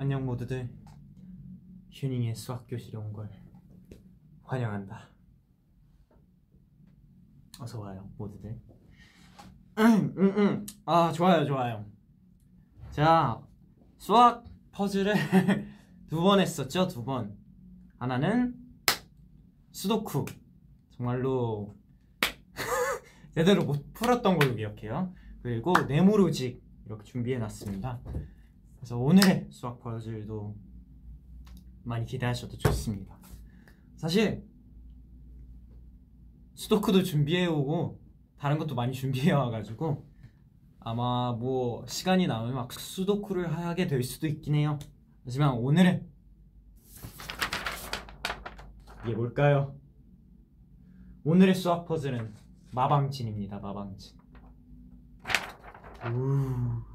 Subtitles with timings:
[0.00, 0.68] 안녕 모두들
[1.92, 3.28] 휴닝의 수학 교실에 온 걸
[4.44, 5.08] 환영한다.
[7.60, 8.58] 어서 와요 모두들.
[9.78, 10.66] 음, 음, 음.
[10.86, 11.84] 아 좋아요 좋아요.
[12.90, 13.40] 자
[13.98, 15.14] 수학 퍼즐을
[16.08, 17.36] 두 번 했었죠 두 번.
[17.98, 18.54] 하나는
[19.72, 20.24] 수도쿠
[20.92, 21.76] 정말로
[23.32, 25.14] 제대로 못 풀었던 걸로 기억해요.
[25.42, 28.00] 그리고 네모로직 이렇게 준비해 놨습니다.
[28.80, 30.56] 그래서 오늘의 수학 퍼즐도
[31.84, 33.14] 많이 기대하셔도 좋습니다.
[33.96, 34.48] 사실
[36.54, 38.00] 수도크도 준비해 오고
[38.38, 40.08] 다른 것도 많이 준비해 와가지고
[40.80, 44.78] 아마 뭐 시간이 남으면 막 수도크를 하게 될 수도 있긴 해요.
[45.24, 46.10] 하지만 오늘은
[49.04, 49.76] 이게 뭘까요?
[51.24, 52.34] 오늘의 수학 퍼즐은
[52.72, 53.58] 마방진입니다.
[53.58, 54.18] 마방진.
[56.06, 56.89] 우.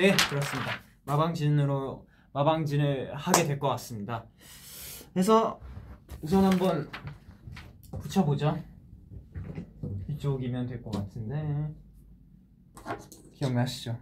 [0.00, 0.70] 예, 그렇습니다.
[1.04, 4.26] 마방진으로 마방진을 하게 될 것 같습니다.
[5.12, 5.60] 그래서
[6.22, 6.90] 우선 한번
[8.00, 8.58] 붙여보죠.
[10.08, 11.72] 이쪽이면 될 것 같은데
[13.34, 13.96] 기억나시죠?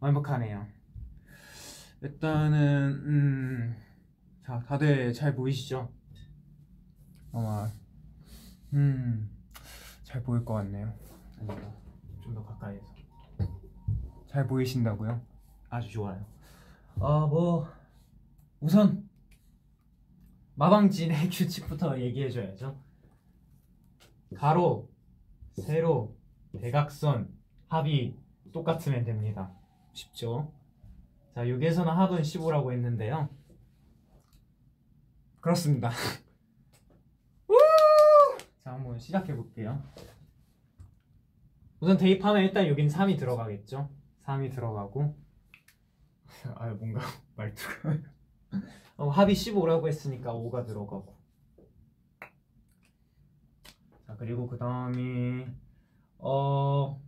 [0.00, 0.66] 완벽하네요.
[2.02, 3.76] 일단은 음,
[4.42, 5.92] 자 다들 잘 보이시죠?
[7.32, 7.70] 아마
[8.72, 10.92] 음잘 보일 것 같네요.
[11.38, 11.72] 아닌가?
[12.22, 12.86] 좀더 가까이에서
[14.28, 15.20] 잘 보이신다고요?
[15.68, 16.24] 아주 좋아요.
[16.98, 17.68] 아뭐
[18.60, 19.08] 우선
[20.54, 22.78] 마방진의 규칙부터 얘기해줘야죠.
[24.36, 24.88] 가로,
[25.52, 26.16] 세로,
[26.58, 27.28] 대각선,
[27.68, 28.16] 합이
[28.52, 29.52] 똑같으면 됩니다.
[29.92, 30.52] 쉽죠?
[31.34, 33.28] 자, 여기에서는 합은 15라고 했는데요.
[35.40, 35.90] 그렇습니다.
[37.48, 37.56] 우!
[38.62, 39.82] 자, 한번 시작해 볼게요.
[41.80, 43.88] 우선 대입하면 일단 여긴 3이 들어가겠죠?
[44.26, 45.16] 3이 들어가고
[46.54, 47.00] 아, 뭔가
[47.36, 47.96] 말투가
[48.98, 51.18] 어, 합이 15라고 했으니까 5가 들어가고
[54.06, 55.46] 자, 그리고 그 다음이
[56.18, 57.00] 어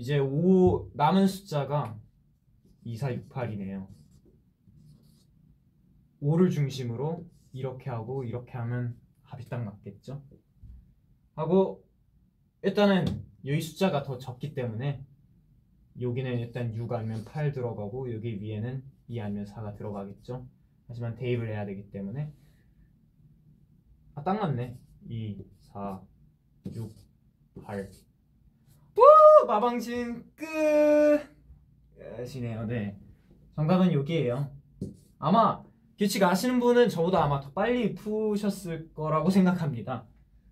[0.00, 2.00] 이제 5 남은 숫자가
[2.84, 3.86] 2, 4, 6, 8이네요.
[6.22, 10.22] 5를 중심으로 이렇게 하고 이렇게 하면 합이 딱 맞겠죠?
[11.34, 11.84] 하고
[12.62, 13.04] 일단은
[13.44, 15.04] 여기 숫자가 더 적기 때문에
[16.00, 20.48] 여기는 일단 6 아니면 8 들어가고 여기 위에는 2 아니면 4가 들어가겠죠?
[20.88, 22.32] 하지만 대입을 해야 되기 때문에
[24.14, 24.78] 아 딱 맞네
[25.10, 26.02] 2, 4,
[26.74, 26.90] 6,
[27.62, 28.09] 8 우!
[29.46, 30.24] 마방진
[32.16, 32.66] 끝이네요.
[32.66, 32.98] 네.
[33.56, 34.50] 정답은 여기에요.
[35.18, 35.62] 아마
[35.98, 40.06] 규칙 아시는 분은 저보다 아마 더 빨리 푸셨을 거라고 생각합니다.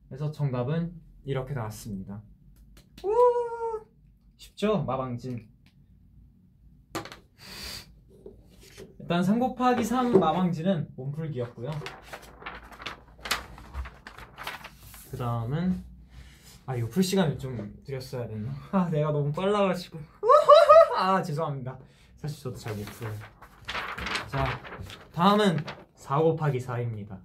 [0.08, 0.92] 그래서 정답은
[1.24, 2.22] 이렇게 나왔습니다.
[3.04, 3.10] 우!
[4.36, 4.84] 쉽죠?
[4.84, 5.48] 마방진.
[9.00, 11.70] 일단 3 곱하기 3 마방진은 몸풀기였고요.
[15.10, 15.87] 그 다음은
[16.68, 18.52] 아 이거 풀 시간을 좀 드렸어야 됐나?
[18.72, 19.98] 아 내가 너무 빨라가지고.
[20.94, 21.78] 아 죄송합니다.
[22.16, 23.14] 사실 저도 잘 못 풀어요.
[24.26, 24.44] 자
[25.14, 25.56] 다음은
[25.94, 27.18] 4 곱하기 4입니다.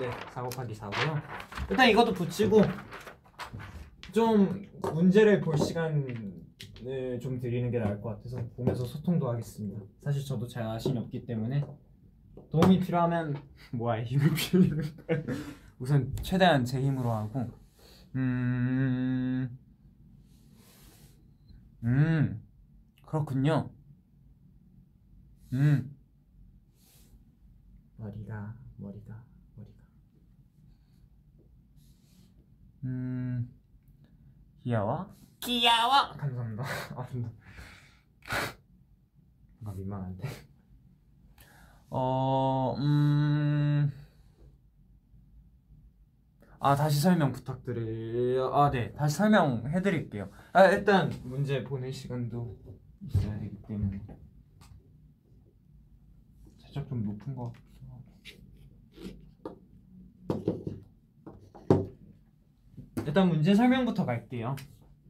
[0.00, 1.22] 네 4 곱하기 4고요.
[1.70, 2.60] 일단 이것도 붙이고
[4.10, 9.80] 좀 문제를 볼 시간을 좀 드리는 게 나을 것 같아서 보면서 소통도 하겠습니다.
[10.02, 11.64] 사실 저도 자신이 없기 때문에
[12.52, 13.34] 도움이 필요하면
[13.72, 15.22] 뭐야 힘을 빌리는 거야
[15.78, 17.50] 우선 최대한 제 힘으로 하고
[18.14, 19.58] 음...
[21.84, 22.42] 음
[23.06, 23.70] 그렇군요.
[25.52, 25.96] 음.
[27.96, 29.24] 머리가 머리가
[29.56, 29.82] 머리가.
[32.84, 33.52] 음
[34.62, 35.14] 귀여워?
[35.40, 36.12] 귀여워!
[36.16, 36.64] 감사합니다.
[36.96, 37.08] 아
[39.58, 40.51] 뭔가 민망한데
[41.94, 43.92] 어, 음,
[46.58, 48.54] 아 다시 설명 부탁드려요.
[48.54, 50.30] 아 네, 다시 설명해 드릴게요.
[50.54, 52.56] 아 일단 문제 보낼 시간도
[53.02, 54.00] 있어야 되기 때문에
[56.62, 57.72] 살짝 좀 높은 것 같기도.
[63.06, 64.56] 일단 문제 설명부터 갈게요.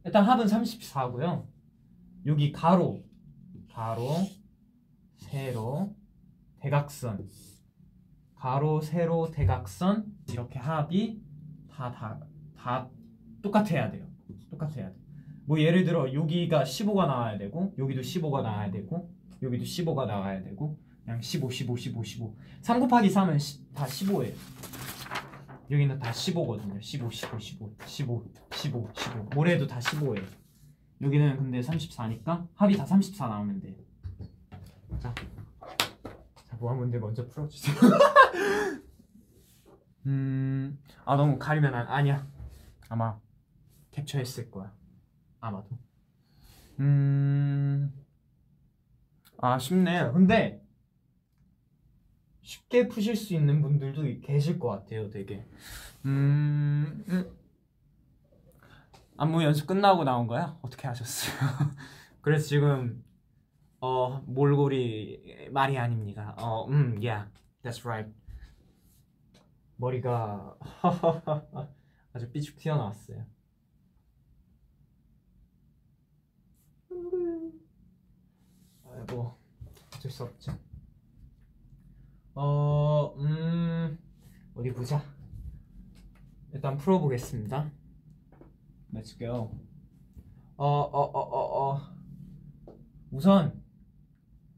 [0.03, 1.47] 일단 합은 34고요.
[2.25, 3.05] 여기 가로,
[3.71, 4.17] 가로,
[5.15, 5.95] 세로,
[6.63, 7.29] 대각선
[8.35, 11.21] 가로 세로 대각선 이렇게 합이
[11.69, 12.33] 다, 다
[12.63, 12.89] 다
[13.41, 14.07] 똑같아야 돼요.
[14.49, 14.95] 똑같아야 돼.
[15.45, 19.11] 뭐 예를 들어 여기가 15가 나와야 되고 여기도 15가 나와야 되고
[19.41, 22.37] 여기도 15가 나와야 되고 그냥 15, 15, 15, 15.
[22.61, 24.33] 3 곱하기 3은 시, 다 15예요.
[25.69, 26.81] 여기는 다 15거든요.
[26.81, 29.23] 15, 15, 15, 15, 15, 15.
[29.35, 30.23] 모래도 다 15예요.
[31.01, 33.75] 여기는 근데 34니까 합이 다 34 나오면 돼요.
[36.63, 37.75] 모아 문제 먼저 풀어주세요.
[40.07, 42.25] 음, 아 너무 가리면 안, 아니야.
[42.87, 43.19] 아마
[43.91, 44.73] 캡처했을 거야.
[45.41, 45.77] 아마도.
[46.79, 47.93] 음,
[49.39, 50.13] 아 쉽네요.
[50.13, 50.65] 근데
[52.41, 55.45] 쉽게 푸실 수 있는 분들도 계실 것 같아요, 되게.
[56.05, 57.37] 음, 음.
[59.17, 60.57] 안무 연습 끝나고 나온 거야?
[60.61, 61.35] 어떻게 하셨어요?
[62.21, 63.03] 그래서 지금
[63.85, 66.33] 어 몰골이 말이 아닙니다.
[66.39, 67.29] 어, 음, yeah,
[67.63, 68.09] that's right.
[69.75, 70.57] 머리가
[72.13, 73.25] 아주 삐죽 튀어나왔어요.
[78.89, 79.37] 아이고
[79.97, 80.57] 어쩔 수 없죠.
[82.35, 83.99] 어, 음,
[84.55, 85.03] 어디 보자.
[86.53, 87.69] 일단 풀어보겠습니다.
[88.93, 89.59] Let's go.
[90.55, 91.81] 어, 어, 어, 어, 어.
[93.11, 93.62] 우선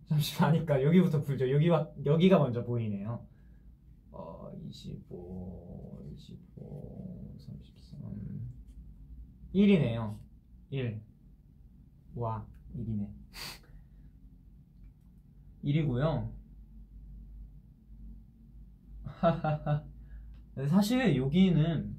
[0.07, 1.49] 잠시만니까 여기부터 풀죠.
[1.51, 3.25] 여기가 여기가 먼저 보이네요.
[4.11, 8.45] 어, 25, 25, 33,
[9.53, 10.17] 1이네요.
[10.69, 11.01] 1.
[12.15, 13.09] 와, 1이네.
[15.63, 16.31] 1이고요.
[20.69, 21.94] 사실 여기는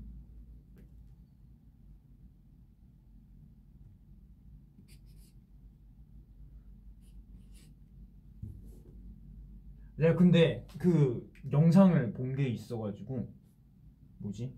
[9.96, 13.28] 내가 근데 그 영상을 본 게 있어가지고
[14.18, 14.52] 뭐지?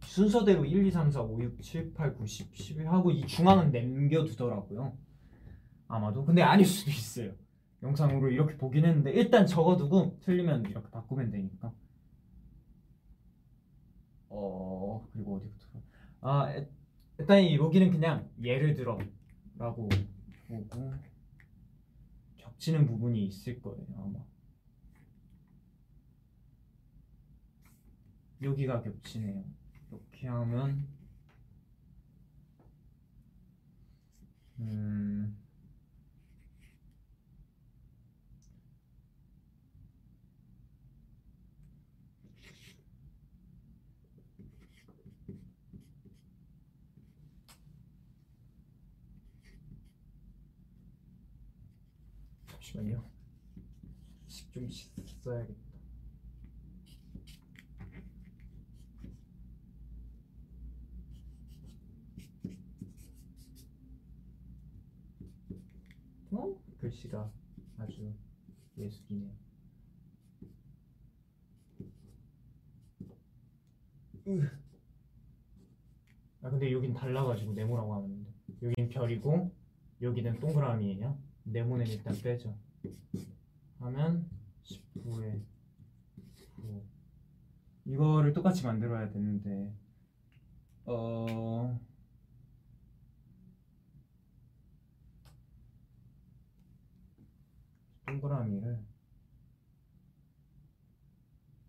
[0.00, 3.72] 순서대로 1, 2, 3, 4, 5, 6, 7, 8, 9, 10, 11 하고 이 중앙은
[3.72, 4.96] 남겨두더라고요.
[5.88, 7.32] 아마도 근데 아닐 수도 있어요.
[7.82, 11.72] 영상으로 이렇게 보긴 했는데 일단 적어두고 틀리면 이렇게 바꾸면 되니까.
[14.28, 15.66] 어 그리고 어디부터?
[16.22, 16.54] 아
[17.18, 19.88] 일단 여기는 그냥 예를 들어라고
[20.48, 20.94] 보고
[22.54, 24.24] 겹치는 부분이 있을 거예요 아마.
[28.42, 29.44] 여기가 겹치네요.
[29.90, 30.86] 이렇게 하면
[34.58, 35.43] 음.
[52.64, 53.04] 잠시만요.
[54.52, 55.54] 좀 씻어야겠다.
[66.32, 66.58] 어?
[66.80, 67.30] 글씨가
[67.78, 68.14] 아주
[68.78, 69.30] 예술이네요.
[74.26, 74.50] 으.
[76.42, 79.54] 아 근데 여긴 달라가지고 네모라고 하는데 여긴 별이고
[80.00, 81.23] 여기는 동그라미예요.
[81.44, 82.56] 네모는 일단 빼죠.
[83.78, 84.28] 하면
[84.64, 85.40] 19에
[86.56, 86.82] 9
[87.86, 89.74] 이거를 똑같이 만들어야 되는데
[90.86, 91.78] 어
[98.06, 98.78] 동그라미를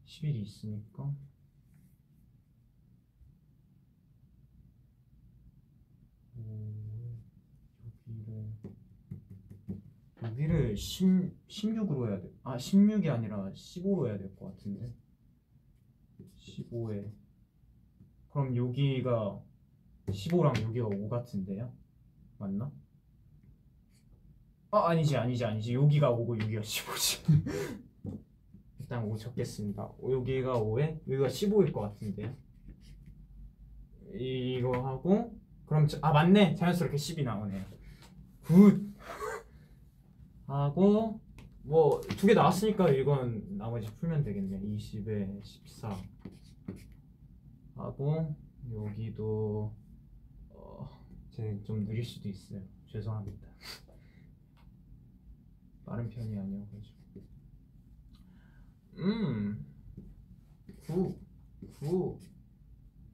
[0.05, 1.13] 11이 있으니까
[10.39, 12.29] 여기를 10, 16으로 해야 돼.
[12.43, 14.93] 아, 16이 아니라 15로 해야 될 것 같은데.
[16.37, 17.09] 15에.
[18.29, 19.41] 그럼 여기가
[20.07, 21.73] 15랑 여기가 5 같은데요?
[22.37, 22.69] 맞나?
[24.71, 25.73] 아, 아니지, 아니지, 아니지.
[25.73, 27.45] 여기가 5고 여기가 15지.
[28.79, 29.89] 일단 5 적겠습니다.
[30.03, 32.35] 여기가 5에 여기가 15일 것 같은데요.
[34.17, 37.63] 이거 하고 그럼 저, 아 맞네 자연스럽게 10이 나오네요.
[38.43, 38.93] good.
[40.47, 41.19] 하고
[41.63, 44.59] 뭐 두 개 나왔으니까 이건 나머지 풀면 되겠네.
[44.61, 45.95] 20에 14
[47.75, 48.35] 하고
[48.71, 49.73] 여기도
[50.49, 50.89] 어,
[51.31, 52.61] 제가 좀 느릴 수도 있어요.
[52.87, 53.47] 죄송합니다.
[55.85, 56.95] 빠른 편이 아니어가지고.
[58.97, 59.65] 음.
[60.87, 61.19] 9
[61.79, 62.19] 9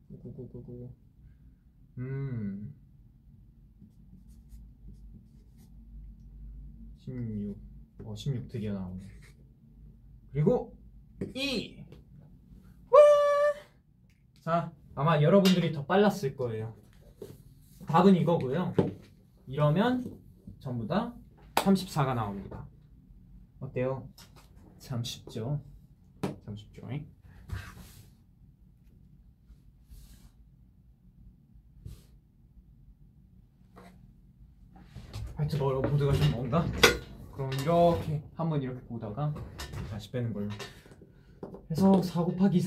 [0.09, 0.89] 9 9 9 9
[1.97, 2.73] 음
[7.01, 7.57] 16.
[8.05, 9.03] 어, 16 드디어 나오네.
[10.31, 10.75] 그리고
[11.33, 11.83] 2.
[12.89, 12.99] 와!
[14.41, 16.75] 자, 아마 여러분들이 더 빨랐을 거예요.
[17.87, 18.73] 답은 이거고요.
[19.47, 20.19] 이러면
[20.59, 21.13] 전부 다
[21.55, 22.65] 34가 나옵니다.
[23.59, 24.07] 어때요?
[24.77, 25.61] 참 쉽죠?
[26.45, 26.89] 참 쉽죠?
[26.91, 27.07] 잉?
[35.45, 36.65] 화이트보드 보드가 좀 뭔가?
[37.33, 39.33] 그럼 이렇게 한번 이렇게 보다가
[39.89, 40.47] 다시 빼는 걸로.
[41.71, 42.59] 해서 4 곱하기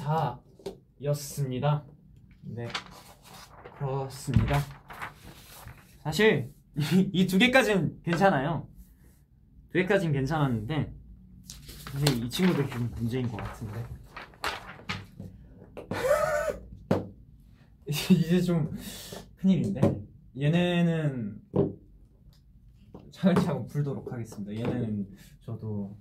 [1.01, 1.85] 4였습니다.
[2.43, 2.67] 네
[3.79, 4.59] 그렇습니다.
[6.03, 6.53] 사실
[7.13, 8.69] 이 두 개까지는 괜찮아요.
[9.71, 10.93] 두 개까지는 괜찮았는데
[11.93, 13.85] 사실 이 친구들 좀 문제인 것 같은데.
[17.89, 18.77] 이제 좀
[19.37, 19.81] 큰일인데
[20.37, 21.39] 얘네는
[23.15, 24.53] 차근차근 풀도록 하겠습니다.
[24.53, 25.09] 얘네는
[25.41, 25.97] 저도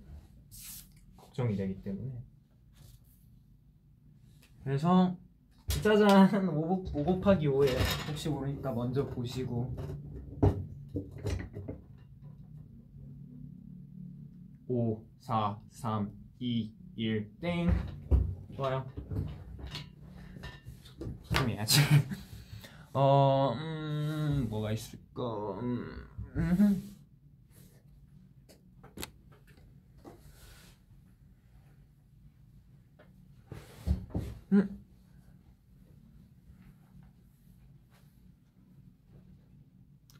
[1.15, 2.11] 걱정이 되기 때문에.
[4.63, 5.15] 그래서
[5.67, 7.69] 짜잔 5, 5 곱하기 5에
[8.09, 9.75] 혹시 모르니까 먼저 보시고.
[14.67, 17.69] 5, 4, 3, 2, 1, 땡.
[18.55, 18.89] 좋아요.
[21.21, 21.79] 소통해야지.
[22.93, 23.53] 어...
[23.55, 24.47] 음...
[24.49, 25.59] 뭐가 있을까?
[25.59, 26.92] 음...
[34.53, 34.59] 음.
[34.59, 34.83] 음.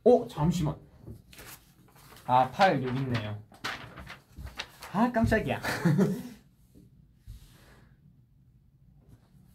[0.04, 0.76] 어 잠시만.
[2.26, 3.42] 아 파일 여기 있네요.
[4.92, 5.62] 아 깜짝이야.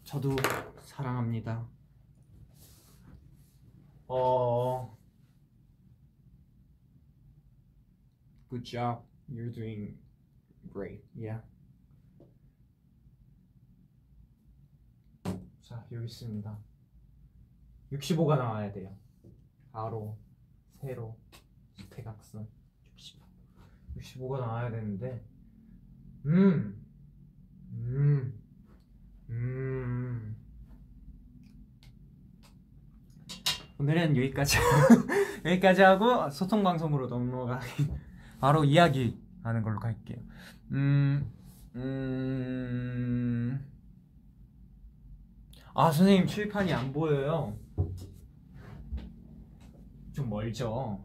[0.04, 0.37] 저도
[0.80, 1.68] 사랑합니다.
[4.06, 4.97] 어.
[8.49, 9.02] Good job.
[9.28, 9.99] You're doing
[10.73, 11.04] great.
[11.14, 11.42] Yeah
[15.69, 16.59] 자 여기 있습니다.
[17.93, 18.91] 65가 나와야 돼요.
[19.71, 20.17] 가로
[20.81, 21.15] 세로
[21.91, 22.49] 대각선
[22.97, 23.27] 65
[23.99, 25.23] 65가 나와야 되는데
[26.25, 26.83] 음
[27.71, 28.41] 음,
[29.29, 30.37] 음.
[33.77, 34.57] 오늘은 여기까지
[35.45, 37.93] 여기까지 하고 소통 방송으로 넘어가기.
[38.41, 40.17] 바로 이야기 하는 걸로 갈게요.
[40.73, 41.31] 음,
[41.77, 43.69] 음,
[45.80, 47.56] 아 선생님 칠판이 안 보여요.
[50.12, 51.00] 좀 멀죠.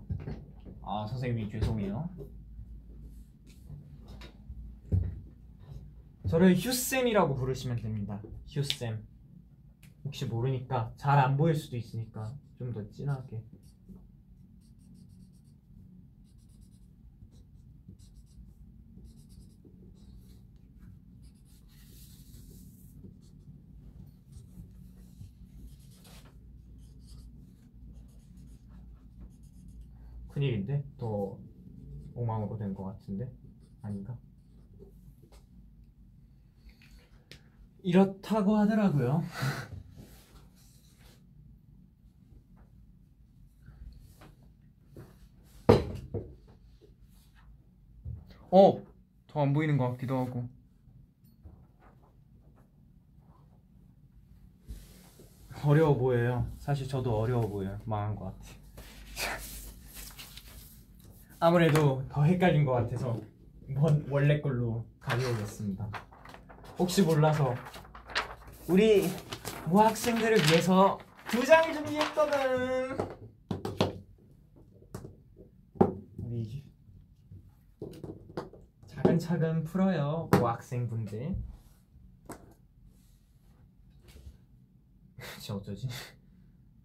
[0.81, 2.09] 아 선생님이 죄송해요.
[6.27, 8.19] 저를 휴쌤이라고 부르시면 됩니다.
[8.47, 9.05] 휴쌤.
[10.05, 13.43] 혹시 모르니까 잘 안 보일 수도 있으니까 좀 더 진하게.
[30.33, 31.37] 큰일인데 더
[32.15, 33.31] 엉망으로 된 것 같은데
[33.81, 34.17] 아닌가?
[37.83, 39.23] 이렇다고 하더라고요.
[48.51, 48.81] 어,
[49.27, 50.47] 더 안 보이는 것 같기도 하고.
[55.65, 56.45] 어려워 보여요.
[56.59, 57.79] 사실 저도 어려워 보여요.
[57.85, 58.62] 망한 것 같아.
[61.43, 63.19] 아무래도 더 헷갈린 것 같아서
[63.75, 65.89] 원, 원래 걸로 가져오겠습니다.
[66.79, 67.53] 혹시 몰라서
[68.69, 69.09] 우리
[69.67, 70.97] 모학생들을 위해서
[71.29, 72.97] 두 장을 준비했거든.
[76.19, 76.63] 우리
[78.87, 81.35] 차근차근 풀어요, 모학생분들.
[85.41, 85.89] 진짜 어쩌지?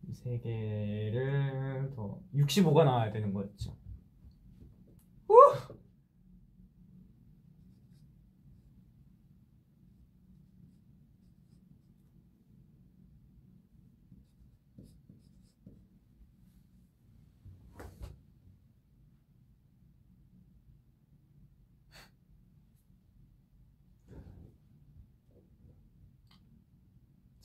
[0.09, 3.77] 이 세 개를 더 65가 나와야 되는 거였죠.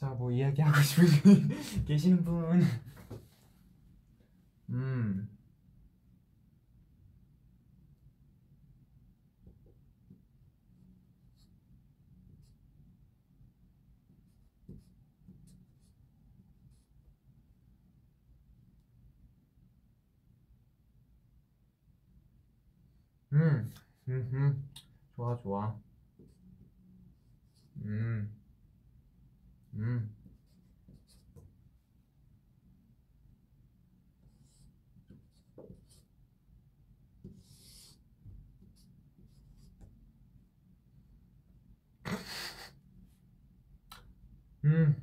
[0.04, 0.75] 자, 뭐 이야기하고
[1.24, 2.62] 분 계시는 분?
[4.70, 5.33] 음.
[23.34, 23.74] 음,
[25.16, 25.75] 좋아, 좋아.
[27.86, 28.30] 음,
[29.74, 30.10] 음.
[44.66, 44.96] 음,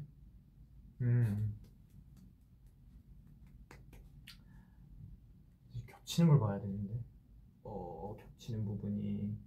[1.03, 1.03] 음.
[1.03, 1.55] 음.
[5.87, 6.80] 겹치는 걸 봐야 되네.
[8.50, 9.38] 겹치는 부분이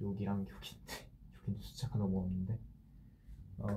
[0.00, 0.94] 여기랑 여기인데.
[1.38, 2.58] 여기는 숫자가 너무 없는데.
[3.58, 3.68] 어,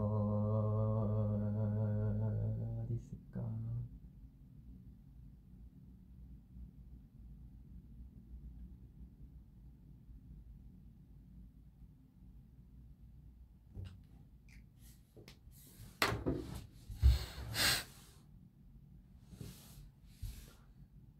[2.83, 3.41] 어디 있을까?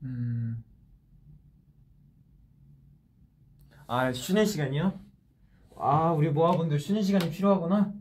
[0.04, 0.55] 음.
[3.88, 5.00] 아, 쉬는 시간이요?
[5.78, 7.94] 아, 우리 모아분들 쉬는 시간이 필요하구나.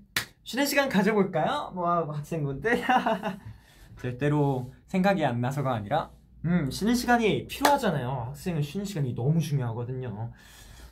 [0.45, 1.73] 쉬는 시간 가져볼까요?
[1.75, 2.83] 모아 학생분들.
[4.01, 6.11] 절대로 생각이 안 나서가 아니라,
[6.47, 8.09] 음, 쉬는 시간이 필요하잖아요.
[8.29, 10.33] 학생은 쉬는 시간이 너무 중요하거든요.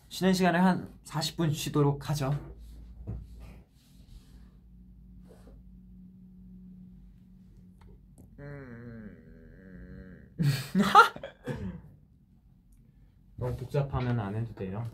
[0.08, 2.34] 쉬는 시간을 한 40분 쉬도록 하죠.
[8.38, 9.16] 음.
[13.42, 14.88] 너무 복잡하면 안 해도 돼요.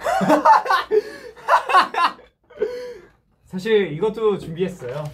[3.46, 5.04] 사실 이것도 준비했어요.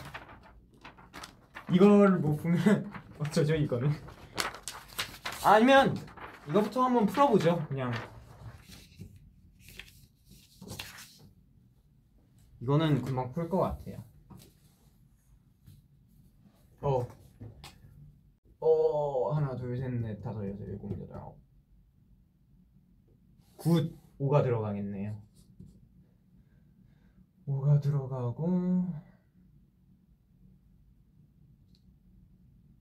[1.71, 3.93] 이걸 못 보면 어쩌죠 이거는?
[5.45, 5.95] 아니면
[6.49, 7.67] 이거부터 한번 풀어보죠.
[7.69, 7.93] 그냥
[12.67, 14.03] 이거는 금방 풀 것 같아요.
[16.81, 17.07] 어.
[18.59, 21.39] 어, 하나, 둘, 셋, 넷, 다섯, 여섯, 일곱, 여덟, 아홉.
[23.57, 23.97] good.
[24.19, 25.17] 5가 들어가겠네요.
[27.47, 28.49] 5가 들어가고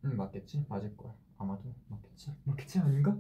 [0.06, 0.66] 음, 맞겠지?
[0.68, 1.14] 맞을 거야.
[1.38, 2.32] 아마도 맞겠지?
[2.46, 2.80] 맞겠지?
[2.80, 3.16] 아닌가?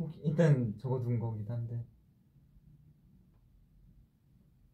[0.00, 1.84] 혹시 일단 적어둔 거긴 한데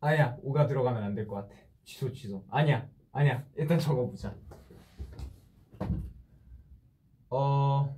[0.04, 1.54] 아니야 5가 들어가면 안 될 것 같아.
[1.84, 2.44] 취소 취소.
[2.50, 3.44] 아니야 아니야.
[3.56, 4.34] 일단 적어보자.
[7.30, 7.94] 어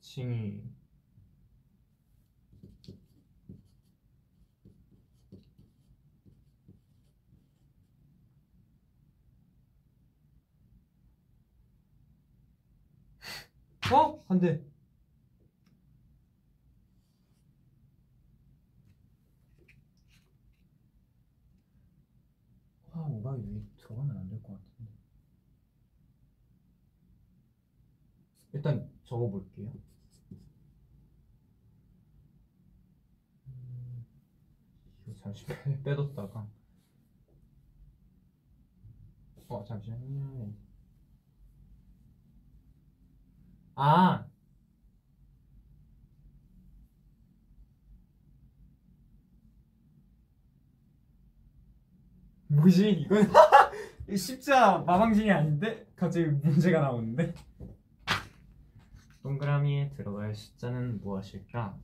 [0.00, 0.62] 칭이.
[13.92, 14.24] 어?
[14.28, 14.62] 안 돼.
[23.00, 24.92] 아, 오가 여기 들어가면 안 될 것 같은데.
[28.52, 29.72] 일단 적어볼게요.
[33.46, 34.04] 음,
[35.06, 36.46] 이거 잠시 빼- 빼뒀다가.
[39.48, 40.54] 어, 잠시만요.
[43.74, 44.29] 아,
[52.50, 52.90] 뭐지?
[52.90, 53.22] 이건
[54.10, 55.86] 이 십자 마방징이 아닌데?
[55.94, 57.32] 갑자기 문제가 나오는데?
[59.22, 61.78] 동그라미에 들어갈 숫자는 무엇일까?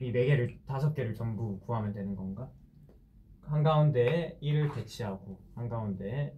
[0.00, 2.48] 이 네 개를 다섯 개를 전부 구하면 되는 건가?
[3.42, 6.34] 한 가운데에 1을 배치하고 한 가운데에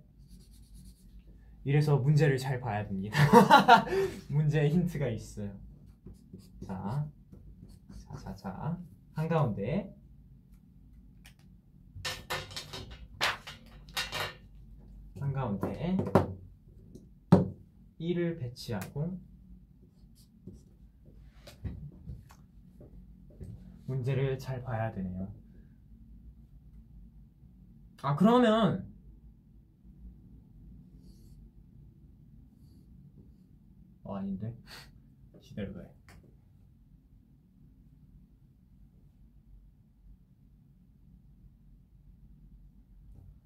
[1.64, 3.18] 이래서 문제를 잘 봐야 됩니다.
[4.30, 5.52] 문제에 힌트가 있어요.
[6.66, 7.06] 자,
[7.98, 8.78] 자, 자, 자,
[9.12, 9.94] 한 가운데
[15.30, 15.96] 한가운데
[18.00, 19.16] 1을 배치하고
[23.86, 25.32] 문제를 잘 봐야 되네요.
[28.02, 28.92] 아 그러면
[34.02, 34.56] 어 아닌데
[35.40, 35.99] 기다려봐요.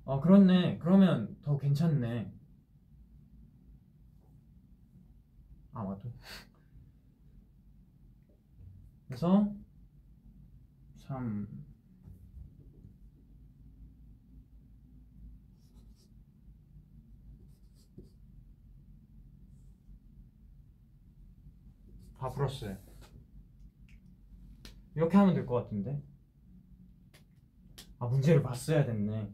[0.07, 0.79] 아 그렇네.
[0.79, 2.31] 그러면 더 괜찮네.
[5.75, 6.11] 아마도.
[9.09, 9.55] 그래서
[11.07, 11.47] 3
[22.19, 22.77] 다 풀었어요.
[24.95, 26.01] 이렇게 하면 될 것 같은데.
[27.99, 29.33] 아 문제를 봤어야 됐네.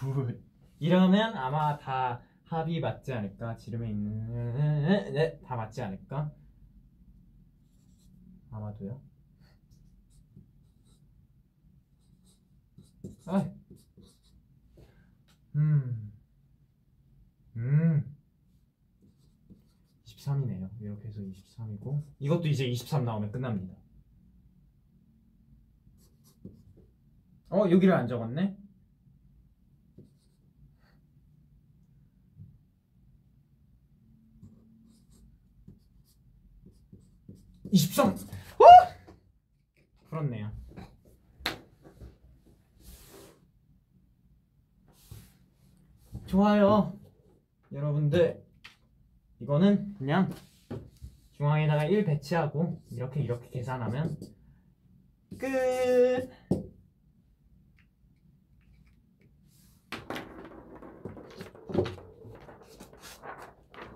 [0.00, 0.42] good.
[0.80, 3.56] 이러면 아마 다 합이 맞지 않을까?
[3.56, 6.32] 지름에 있는 네, 다 맞지 않을까?
[8.50, 9.00] 아마도요.
[13.26, 13.50] 아,
[15.56, 16.12] 음,
[17.56, 18.16] 음.
[20.06, 20.70] 23이네요.
[20.80, 23.74] 이렇게 해서 23이고 이것도 이제 23 나오면 끝납니다.
[27.50, 28.56] 어 여기를 안 적었네.
[37.72, 38.14] (23) 어!
[40.08, 40.50] 풀었네요.
[46.26, 46.98] 좋아요.
[47.72, 48.42] 여러분들
[49.40, 50.30] 이거는 그냥
[51.36, 54.16] 중앙에다가 1 배치하고 이렇게 이렇게 계산하면
[55.38, 56.28] 끝.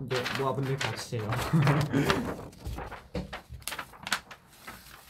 [0.04, 1.30] 이제 모아분들 같이 해요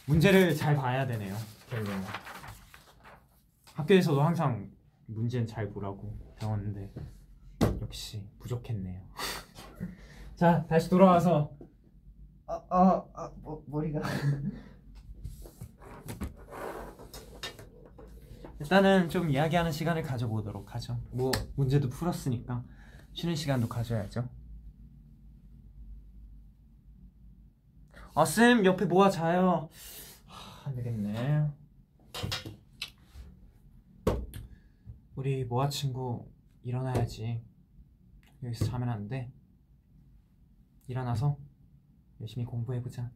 [0.05, 1.35] 문제를 잘 봐야 되네요
[1.69, 1.97] 결국은.
[3.73, 4.69] 학교에서도 항상
[5.07, 6.91] 문제는 잘 보라고 배웠는데
[7.81, 9.01] 역시 부족했네요.
[10.35, 11.51] 자 다시 돌아와서.
[12.45, 14.01] 아아 아 아, 뭐, 머리가.
[18.59, 20.99] 일단은 좀 이야기하는 시간을 가져보도록 하죠.
[21.11, 22.63] 뭐 문제도 풀었으니까
[23.13, 24.27] 쉬는 시간도 가져야죠
[28.15, 29.69] 아 쌤 옆에 모아 자요.
[30.27, 31.49] 하, 안 되겠네.
[35.15, 36.29] 우리 모아 친구
[36.61, 37.41] 일어나야지.
[38.43, 39.31] 여기서 자면 안돼.
[40.87, 41.37] 일어나서
[42.21, 43.09] 열심히 공부해보자.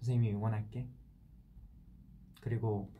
[0.00, 0.86] 선생님이 응원할게.
[2.42, 2.92] 그리고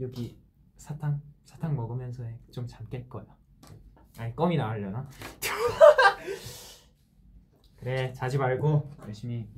[0.00, 0.38] 여기
[0.76, 2.38] 사탕 사탕 먹으면서 해.
[2.52, 3.24] 좀잠깰 거야.
[4.18, 5.08] 아니 껌이 나으려나?
[7.76, 9.48] 그래 자지 말고 열심히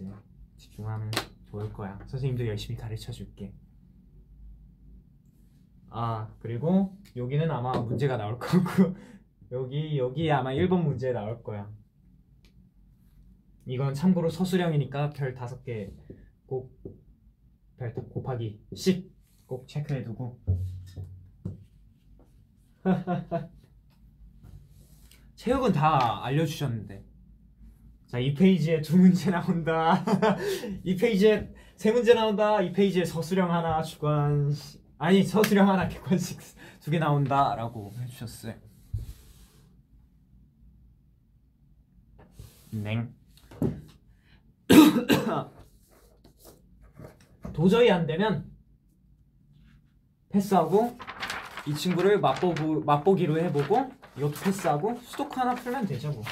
[0.00, 0.10] 이제
[0.56, 1.10] 집중하면
[1.50, 1.98] 좋을 거야.
[2.06, 3.52] 선생님도 열심히 가르쳐 줄게.
[5.90, 8.96] 아 그리고 여기는 아마 문제가 나올 거고.
[9.52, 11.70] 여기 여기 아마 1번 문제 나올 거야.
[13.66, 15.92] 이건 참고로 서술형이니까 별 5개
[16.46, 16.80] 꼭
[17.80, 19.10] 별 곱하기 10
[19.46, 20.38] 꼭 체크해 두고.
[25.34, 27.04] 체육은 다 알려주셨는데
[28.10, 30.04] 자, 이 페이지에 두 문제 나온다.
[30.82, 32.60] 이 페이지에 세 문제 나온다.
[32.60, 34.52] 이 페이지에 서술형 하나, 주관
[34.98, 36.40] 아니 서술형 하나, 객관식
[36.80, 38.54] 두 개 나온다라고 해주셨어요.
[42.72, 43.14] 냉.
[47.52, 48.50] 도저히 안 되면
[50.30, 50.96] 패스하고
[51.66, 56.22] 이 친구를 맛보고 맛보기로 해보고 이것도 패스하고 수도크 하나 풀면 되죠 뭐.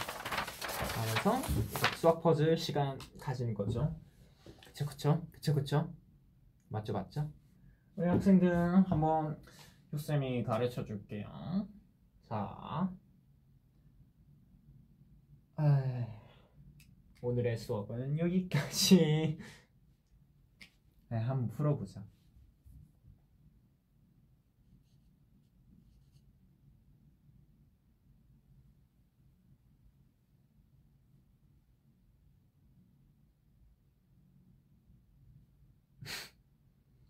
[1.29, 3.95] 그래서 수학 퍼즐 시간 가지는 거죠.
[4.67, 5.95] 그쵸 그쵸 그쵸 그쵸
[6.69, 7.31] 맞죠 맞죠?
[7.97, 9.39] 우리 학생들 한번
[9.93, 11.29] 효쌤이 가르쳐 줄게요.
[12.29, 12.91] 자,
[15.57, 16.07] 아,
[17.21, 19.39] 오늘의 수업은 여기까지.
[21.11, 22.05] 네, 한번 풀어보자.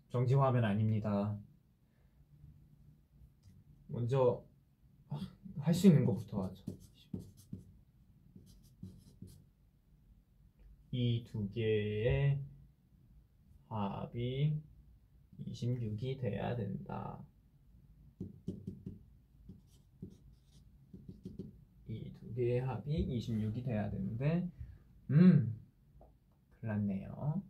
[0.09, 1.37] 정지 화면 아닙니다.
[3.87, 4.43] 먼저
[5.59, 6.63] 할 수 있는 것부터 하죠.
[10.91, 12.39] 이 두 개의
[13.67, 14.59] 합이
[15.47, 17.19] 26이 돼야 된다.
[21.87, 24.49] 이 두 개의 합이 26이 돼야 되는데,
[25.11, 25.59] 음,
[26.59, 27.43] 큰일 났네요.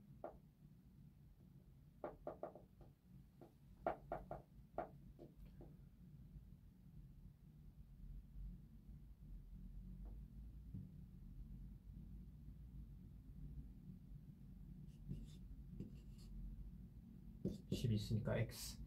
[17.72, 18.78] 10이 있으니까 x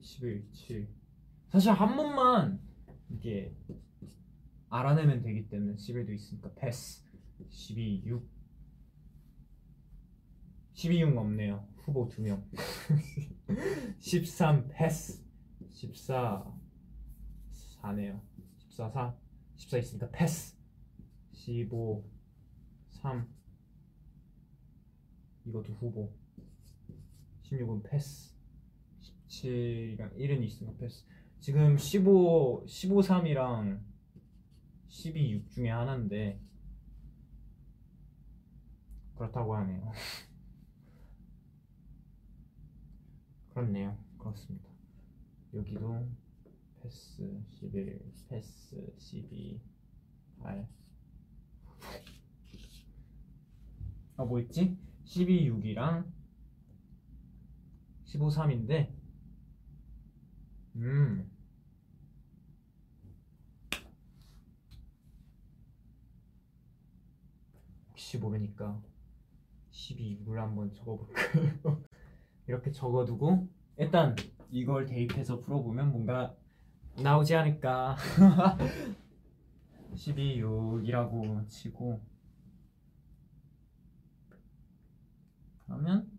[0.00, 0.88] 11, 7
[1.50, 2.60] 사실 한 번만
[3.10, 3.54] 이게
[4.70, 7.04] 알아내면 되기 때문에 11도 있으니까 패스.
[7.50, 8.30] 12, 6
[10.74, 11.66] 12, 6 없네요.
[11.78, 12.44] 후보 2명.
[13.98, 15.24] 13 패스.
[15.72, 16.54] 14
[17.82, 18.20] 4네요.
[18.68, 19.16] 14, 4
[19.56, 20.56] 14 있으니까 패스.
[21.32, 22.04] 15
[22.90, 23.28] 3
[25.46, 26.14] 이것도 후보
[27.50, 28.34] 16은 패스
[29.28, 31.04] 17이랑 1은 있으면 패스.
[31.40, 33.80] 지금 15, 15, 3이랑
[34.88, 36.40] 12, 6 중에 하나인데
[39.16, 39.92] 그렇다고 하네요.
[43.54, 43.96] 그렇네요.
[44.18, 44.70] 그렇습니다.
[45.54, 46.08] 여기도
[46.82, 49.60] 패스 11 패스 12
[50.38, 50.68] 8
[54.16, 54.76] 아, 뭐 있지?
[55.04, 56.19] 12, 6이랑
[58.10, 58.92] 15, 3인데,
[60.74, 61.30] 음.
[67.90, 68.82] 혹시 모르니까
[69.70, 71.52] 12, 6을 한번 적어볼까요?
[72.48, 73.46] 이렇게 적어두고,
[73.76, 74.16] 일단
[74.50, 76.34] 이걸 대입해서 풀어보면 뭔가
[77.00, 77.94] 나오지 않을까.
[79.94, 82.00] 12, 6이라고 치고,
[85.64, 86.09] 그러면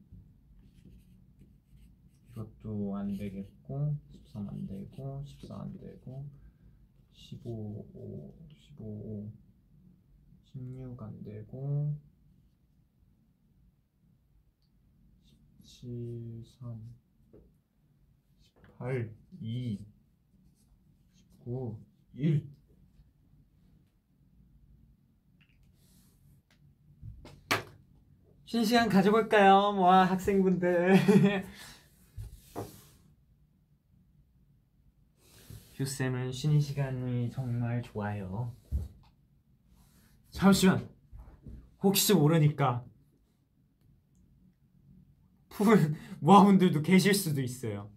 [2.62, 6.26] 이것도 안 되겠고 13 안 되고 14 안 되고
[7.14, 9.32] 15 5 15 5
[10.46, 11.96] 16 안 되고
[15.64, 16.96] 17 3
[18.78, 19.86] 18 2
[21.44, 21.78] 19
[22.14, 22.48] 1
[28.46, 29.80] 쉬는 시간 가져볼까요?
[29.80, 30.96] 와 학생분들
[35.82, 38.56] 휴쌤은 쉬는 시간이 정말 좋아요.
[40.30, 40.88] 잠시만.
[41.82, 42.86] 혹시 모르니까
[45.50, 47.90] 푸른 모아분들도 계실 수도 있어요.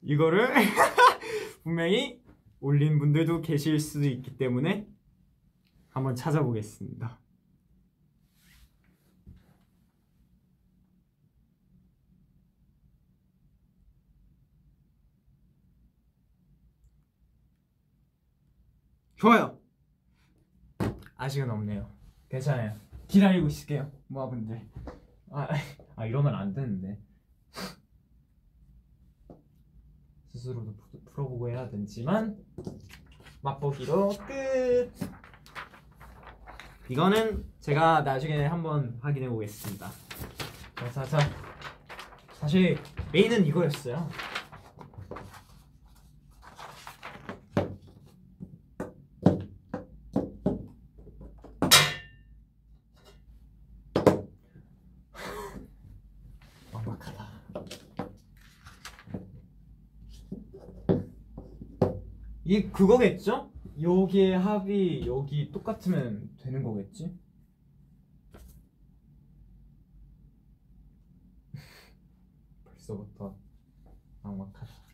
[0.00, 0.48] 이거를
[1.62, 2.22] 분명히
[2.58, 4.88] 올린 분들도 계실 수도 있기 때문에
[5.90, 7.20] 한번 찾아보겠습니다
[19.16, 19.58] 좋아요.
[21.16, 21.90] 아직은 없네요.
[22.28, 22.74] 괜찮아요.
[23.08, 24.68] 기다리고 있을게요, 모아분들.
[25.30, 25.48] 아,
[25.96, 27.00] 아 이러면 안 되는데.
[30.32, 32.36] 스스로도 푸- 풀어보고 해야 되지만
[33.40, 34.92] 맛보기로 끝.
[36.90, 39.90] 이거는 제가 나중에 한번 확인해 보겠습니다.
[40.76, 41.18] 자, 자, 자.
[42.34, 42.78] 사실
[43.12, 44.08] 메인은 이거였어요.
[56.72, 57.26] 막막하다.
[62.56, 63.50] 이 그거겠죠?
[63.82, 67.14] 여기에 합이 여기 똑같으면 되는 거겠지?
[72.64, 73.36] 벌써부터
[74.22, 74.85] 막막하다.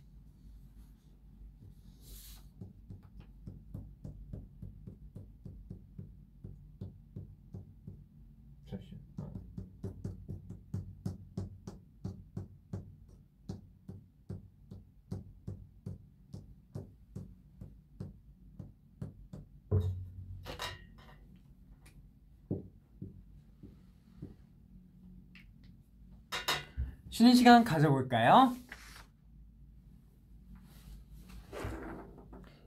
[27.13, 28.57] 쉬는 시간 가져볼까요?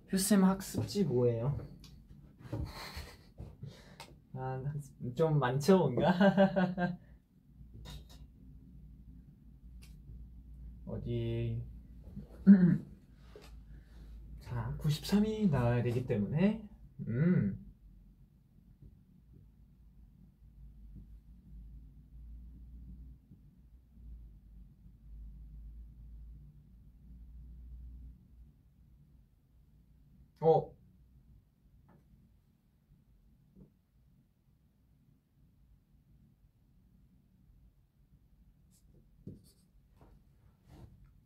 [0.09, 1.57] 휴쌤 학습지 뭐예요?
[4.33, 4.63] 아,
[5.15, 6.13] 좀 많죠 뭔가?
[10.85, 11.63] 어디
[14.41, 16.61] 자 93이 나와야 되기 때문에
[17.07, 17.64] 음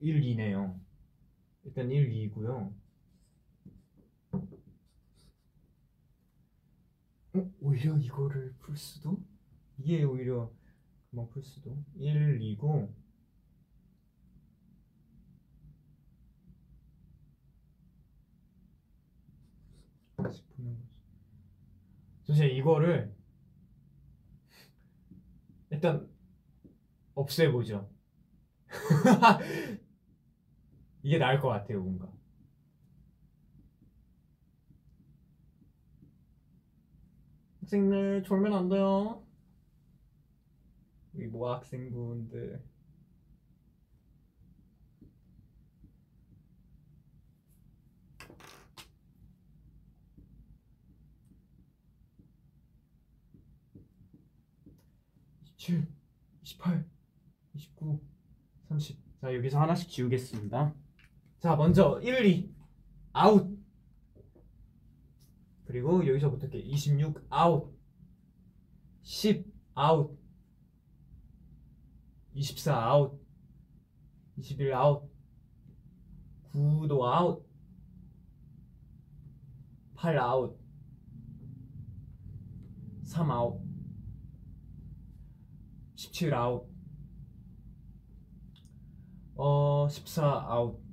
[0.10, 0.80] 1, 2네요.
[1.65, 2.74] 일단 1, 2고요.
[7.36, 7.52] 어?
[7.62, 9.24] 오히려 이거를 풀 수도?
[9.78, 10.52] 이게 오히려
[11.12, 12.91] 금방 풀 수도 1, 2고
[20.17, 20.89] 다시 보는 거지
[22.26, 23.15] 도대체 이거를
[25.69, 26.10] 일단
[27.13, 27.88] 없애보죠
[31.04, 32.12] 이게 나을 것 같아요, 뭔가.
[37.62, 39.24] 학생들 졸면 안 돼요.
[41.14, 42.64] 우리 모아 학생분들.
[55.58, 55.88] (27)
[56.42, 56.90] (28)
[57.54, 58.02] (29)
[58.70, 60.74] (30) 자 여기서 하나씩 지우겠습니다
[61.39, 62.54] 자 먼저 1, 2
[63.13, 63.58] 아웃.
[65.63, 67.73] 그리고 여기서부터 이렇게 26 아웃.
[69.04, 70.19] 10 아웃.
[72.34, 73.25] 24 아웃.
[74.36, 75.10] 21 아웃.
[76.52, 77.47] 9도 아웃.
[79.95, 80.60] 8 아웃.
[83.06, 83.62] 3 아웃.
[85.95, 86.69] 17 아웃.
[89.36, 90.88] 어, 14 아웃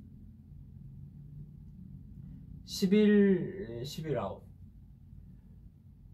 [2.77, 4.43] 11 11 아웃.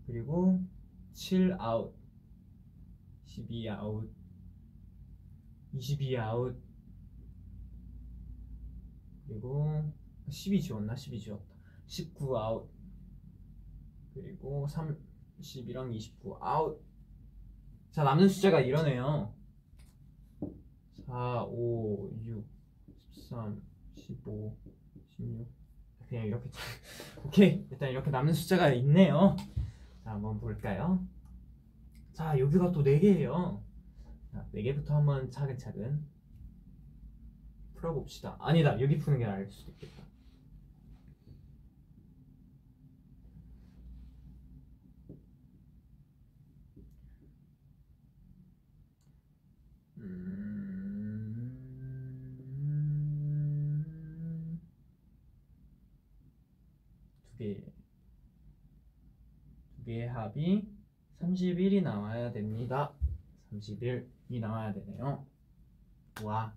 [0.08, 0.62] 그리고
[1.12, 1.93] 7 아웃.
[3.26, 4.10] 12 아웃.
[5.73, 6.58] 22 아웃.
[9.28, 9.91] 그리고
[10.30, 10.95] 12 지웠나?
[10.95, 11.54] 12 지웠다.
[11.86, 12.71] 19 아웃.
[14.13, 16.82] 그리고 30이랑 29 아웃.
[17.91, 19.36] 자 남는 숫자가 이러네요.
[21.08, 22.47] 4, 5, 6,
[23.10, 23.62] 13,
[23.97, 24.58] 15,
[25.17, 25.62] 16
[26.13, 26.47] 그냥 이렇게
[27.26, 27.65] 오케이.
[27.71, 29.36] 일단 이렇게 남는 숫자가 있네요.
[30.04, 31.04] 자 한번 볼까요?
[32.13, 33.60] 자 여기가 또 4개예요.
[34.32, 36.06] 자 4개부터 한번 차근차근
[37.73, 38.38] 풀어봅시다.
[38.39, 38.80] 아니다.
[38.80, 40.02] 여기 푸는 게 나을 수도 있겠다
[57.43, 57.62] 개.
[59.75, 60.65] 두 개의 합이
[61.19, 62.93] 31이 나와야 됩니다.
[63.51, 65.27] 31이 나와야 되네요.
[66.23, 66.56] 와.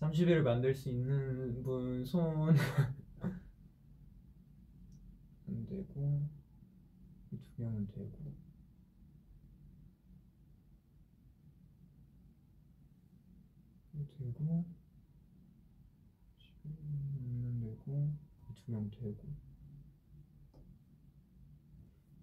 [0.00, 2.54] 30일을 만들 수 있는 분 손.
[5.48, 6.28] 안 되고,
[7.32, 8.34] 이 두 명은 되고.
[13.94, 14.64] 이 되고,
[17.88, 18.12] 되고,
[18.50, 19.16] 이두명 되고.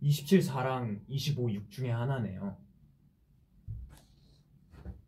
[0.02, 2.58] 27 4랑 25 6 중에 하나네요.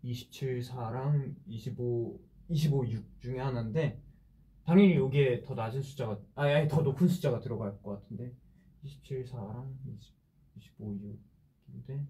[0.02, 4.02] 27 4랑 25 25 6 중에 하나인데
[4.64, 8.34] 당연히 여기에 더 낮은 숫자가 아니, 아니 더 높은 숫자가 들어갈 것 같은데
[8.84, 10.14] 27 4랑 20,
[10.56, 11.18] 25
[11.76, 12.06] 6인데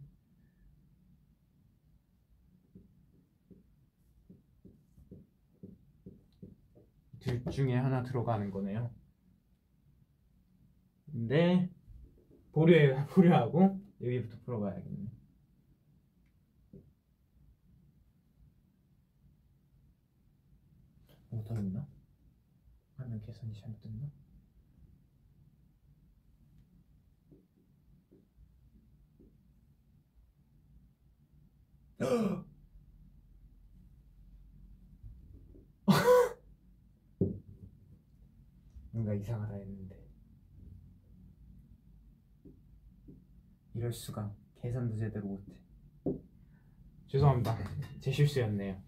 [7.28, 8.90] 둘 중에 하나 들어가는 거네요.
[11.12, 11.70] 근데
[12.54, 15.10] 보류 보류하고 여기부터 풀어봐야겠네.
[21.30, 21.86] 뭐더 있나?
[22.96, 24.10] 화면 계산이 잘못됐나?
[38.98, 39.96] 뭔가 이상하다 했는데.
[43.76, 45.54] 이럴 수가 계산도 제대로 못해.
[47.06, 47.56] 죄송합니다.
[48.02, 48.82] 제 실수였네요.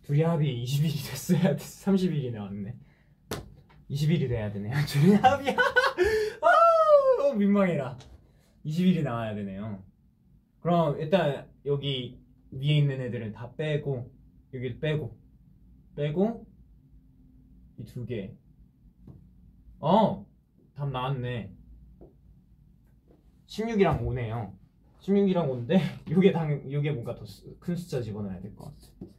[0.00, 2.74] 둘이 합이 20일이 됐어야 돼 30일이 나왔네.
[3.90, 4.72] 20일이 돼야 되네요.
[4.88, 5.50] 둘이 합이
[6.40, 7.98] 아, 민망해라.
[8.64, 9.84] 20일이 나와야 되네요.
[10.60, 12.18] 그럼 일단 여기
[12.50, 14.10] 위에 있는 애들은 다 빼고
[14.54, 15.18] 여기도 빼고
[15.96, 16.46] 빼고
[17.78, 18.34] 이 두 개.
[19.82, 20.24] 어,
[20.74, 21.52] 답 나왔네.
[23.46, 24.54] 16이랑 5네요.
[25.00, 27.24] 16이랑 5인데 이게 당 이게 뭔가 더
[27.60, 29.12] 큰 숫자 집어넣어야 될 것 같아.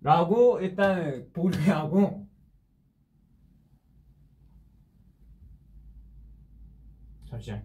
[0.00, 2.26] 라고 일단 보류하고.
[7.30, 7.64] 잠시만.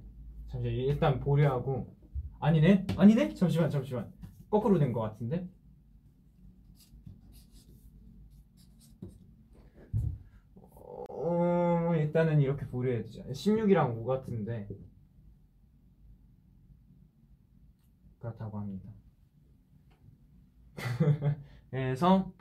[0.50, 0.76] 잠시만.
[0.76, 1.96] 일단 보류하고.
[2.40, 2.86] 아니네?
[2.98, 3.34] 아니네?
[3.34, 4.12] 잠시만 잠시만.
[4.50, 5.48] 거꾸로 된 것 같은데?
[10.56, 11.06] 어,
[12.04, 13.24] 일단은 이렇게 보류해야 되죠.
[13.32, 14.68] 16이랑 5 같은데
[18.20, 18.90] 그렇다고 합니다.
[21.72, 22.32] 그래서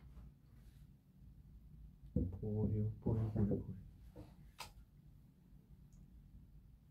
[2.40, 3.62] 보류 보류 보류 보류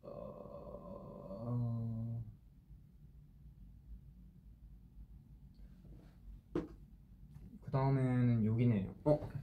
[0.03, 1.43] 어...
[6.53, 8.93] 그 다음에는 여기네요.
[9.05, 9.40] 어?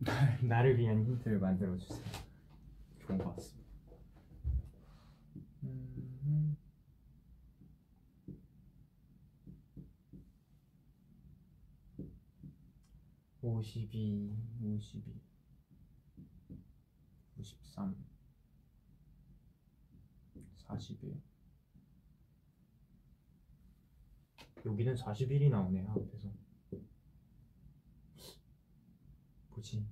[0.42, 2.02] 나를 위한 힌트를 만들어 주세요
[3.00, 3.68] 좋은 것 같습니다
[5.64, 6.56] 음...
[13.40, 15.20] 52, 52,
[17.36, 17.94] 93,
[20.56, 21.20] 41.
[24.66, 26.37] 여기는 41이 나오네 앞에서.
[29.58, 29.84] 보지.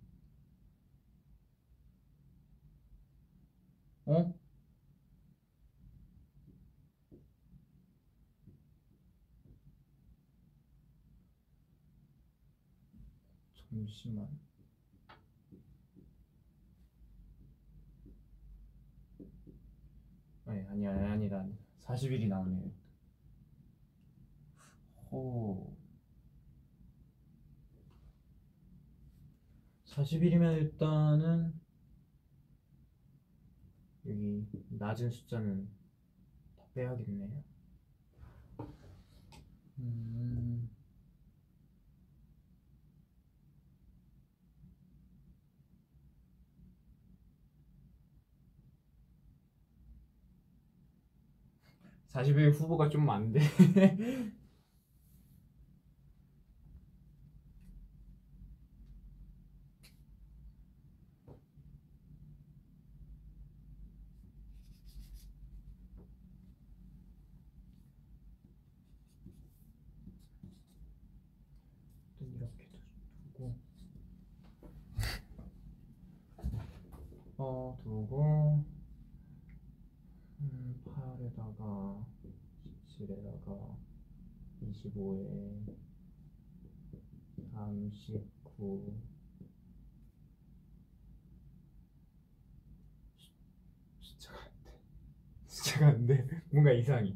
[4.06, 4.32] 어?
[13.68, 14.28] 잠시만.
[20.46, 21.44] 아니 아니야 아니다.
[21.80, 22.70] 40일이 나오네요.
[25.10, 25.76] 호.
[29.96, 31.54] 40일이면 일단은
[34.06, 35.68] 여기 낮은 숫자는
[36.54, 37.42] 다 빼야겠네요.
[39.78, 40.68] 음.
[52.08, 53.40] (40일) 후보가 좀 많은 데
[72.18, 72.68] 또 이렇게
[73.34, 73.54] 두고
[77.38, 78.64] 어 두고
[80.40, 80.80] 음,
[81.46, 82.04] 8에다가
[82.88, 83.76] 17에다가
[84.62, 85.76] 25에
[87.52, 89.00] 39
[94.00, 94.80] 숫자가 안 돼.
[95.46, 96.42] 숫자가 안 돼.
[96.50, 97.14] 뭔가 이상해.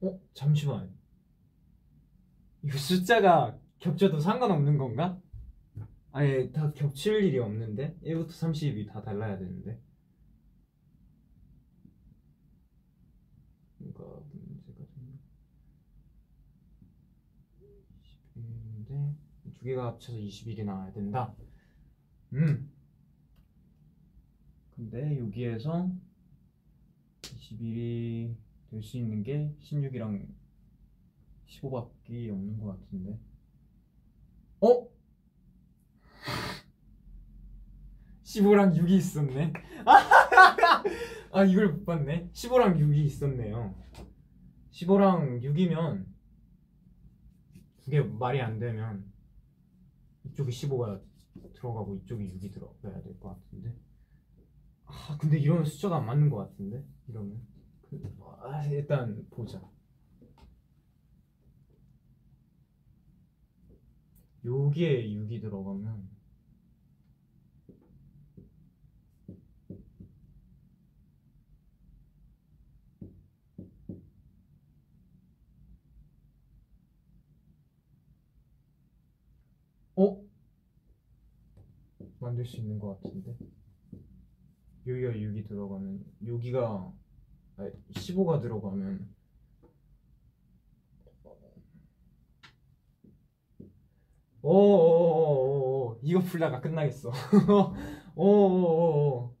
[0.00, 0.20] 어?
[0.32, 0.97] 잠시만
[2.62, 5.20] 이거 숫자가 겹쳐도 상관없는 건가?
[6.12, 7.96] 아예 다 겹칠 일이 없는데?
[8.02, 9.78] 1부터 30이 다 달라야 되는데?
[13.78, 15.18] 뭔가 문제가 좀
[18.34, 19.14] 21인데
[19.54, 21.34] 두 개가 합쳐서 21이 나와야 된다.
[22.32, 22.70] 음.
[24.74, 25.90] 근데 여기에서
[27.22, 28.34] 21이
[28.70, 30.26] 될 수 있는 게 16이랑
[31.48, 33.18] 15밖에 없는 것 같은데.
[34.60, 34.88] 어?
[38.22, 39.52] 15랑 6이 있었네.
[41.32, 42.30] 아 이걸 못 봤네.
[42.32, 43.74] 15랑 6이 있었네요.
[44.70, 46.06] 15랑 6이면
[47.84, 49.10] 그게 말이 안 되면
[50.24, 51.00] 이쪽이 15가
[51.54, 53.74] 들어가고 이쪽이 6이 들어가야 될 것 같은데.
[54.84, 56.84] 아 근데 이러면 숫자가 안 맞는 것 같은데.
[57.08, 57.40] 이러면
[57.88, 58.00] 그,
[58.42, 59.60] 아, 일단 보자.
[64.44, 66.08] 여기에 6이 들어가면
[79.96, 80.24] 어?
[82.20, 83.36] 만들 수 있는 것 같은데
[84.86, 86.92] 여기가 6이 들어가면 여기가
[87.56, 89.17] 아니, 15가 들어가면
[94.48, 97.12] 오오오오오 이거 풀다가 끝나겠어.
[98.16, 99.34] 오오오오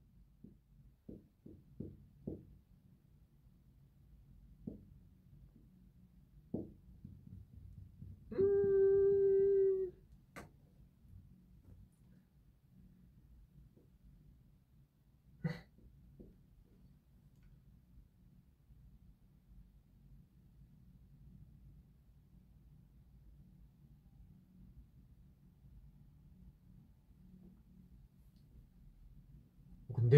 [8.32, 8.68] 음.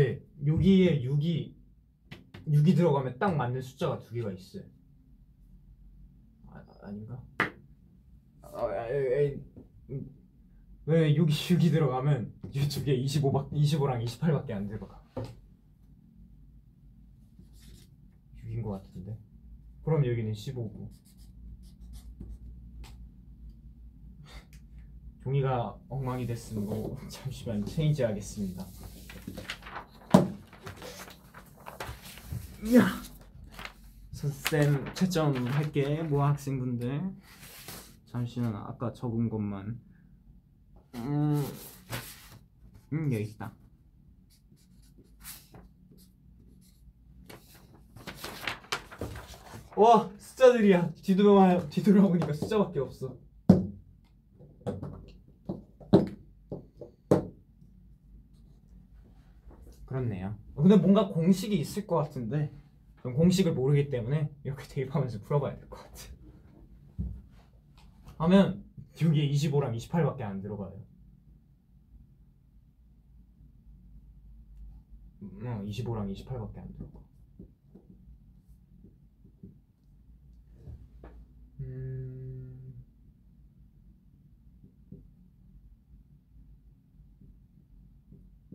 [0.00, 1.52] 근데 여기에 6이
[2.48, 4.62] 6이 들어가면 딱 맞는 숫자가 두 개가 있어요.
[6.46, 7.22] 아, 아닌가?
[8.40, 9.42] 아, 아, 에이,
[9.90, 10.10] 음,
[10.86, 15.02] 왜 6이 6이 들어가면 이쪽에 25박 25랑 28밖에 안 들어가.
[18.46, 19.18] 6인 것 같은데.
[19.84, 20.88] 그럼 여기는 15고.
[25.22, 28.66] 종이가 엉망이 됐으면 뭐 잠시만 체인지 하겠습니다.
[32.62, 32.86] 야,
[34.12, 37.00] 선쌤 채점 할게 뭐 학생분들
[38.04, 39.80] 잠시만 아까 적은 것만
[40.96, 41.42] 음,
[42.92, 43.54] 음 여기 있다.
[49.74, 53.16] 와 숫자들이야 뒤돌아 뒤돌아보니까 숫자밖에 없어.
[59.86, 60.36] 그렇네요.
[60.62, 62.52] 근데 뭔가 공식이 있을 것 같은데
[62.96, 65.92] 그럼 공식을 모르기 때문에 이렇게 대입하면서 풀어봐야 될 것 같아.
[68.18, 68.64] 하면
[69.02, 70.74] 여기에 25랑 28밖에 안 들어가요.
[75.22, 77.00] 어, 25랑 28밖에 안 들어가.
[81.60, 82.74] 음.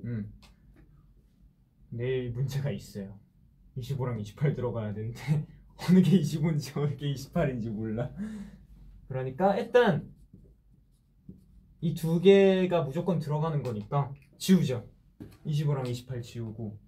[0.03, 0.31] 음.
[1.95, 3.19] 내일 문제가 있어요.
[3.77, 5.47] 25랑 28 들어가야 되는데
[5.89, 8.11] 어느 게 25인지 어느 게 28인지 몰라.
[9.07, 10.13] 그러니까 일단
[11.81, 14.89] 이 두 개가 무조건 들어가는 거니까 지우죠.
[15.45, 16.79] 25랑 28 지우고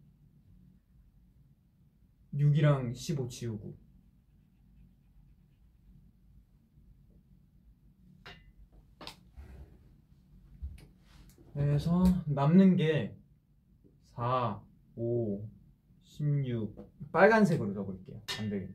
[2.34, 3.78] 6이랑 15 지우고
[11.54, 13.16] 그래서 남는 게
[14.16, 14.62] 4,
[14.98, 15.48] 5,
[16.04, 18.22] 16 빨간색으로 적을게요.
[18.40, 18.74] 안 되겠다.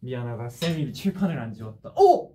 [0.00, 0.50] 미안하다.
[0.50, 1.92] 쌤이 칠판을 안 지웠다.
[1.96, 2.34] 오!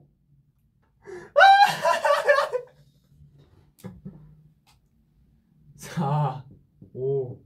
[5.76, 6.44] 4,
[6.94, 7.40] 5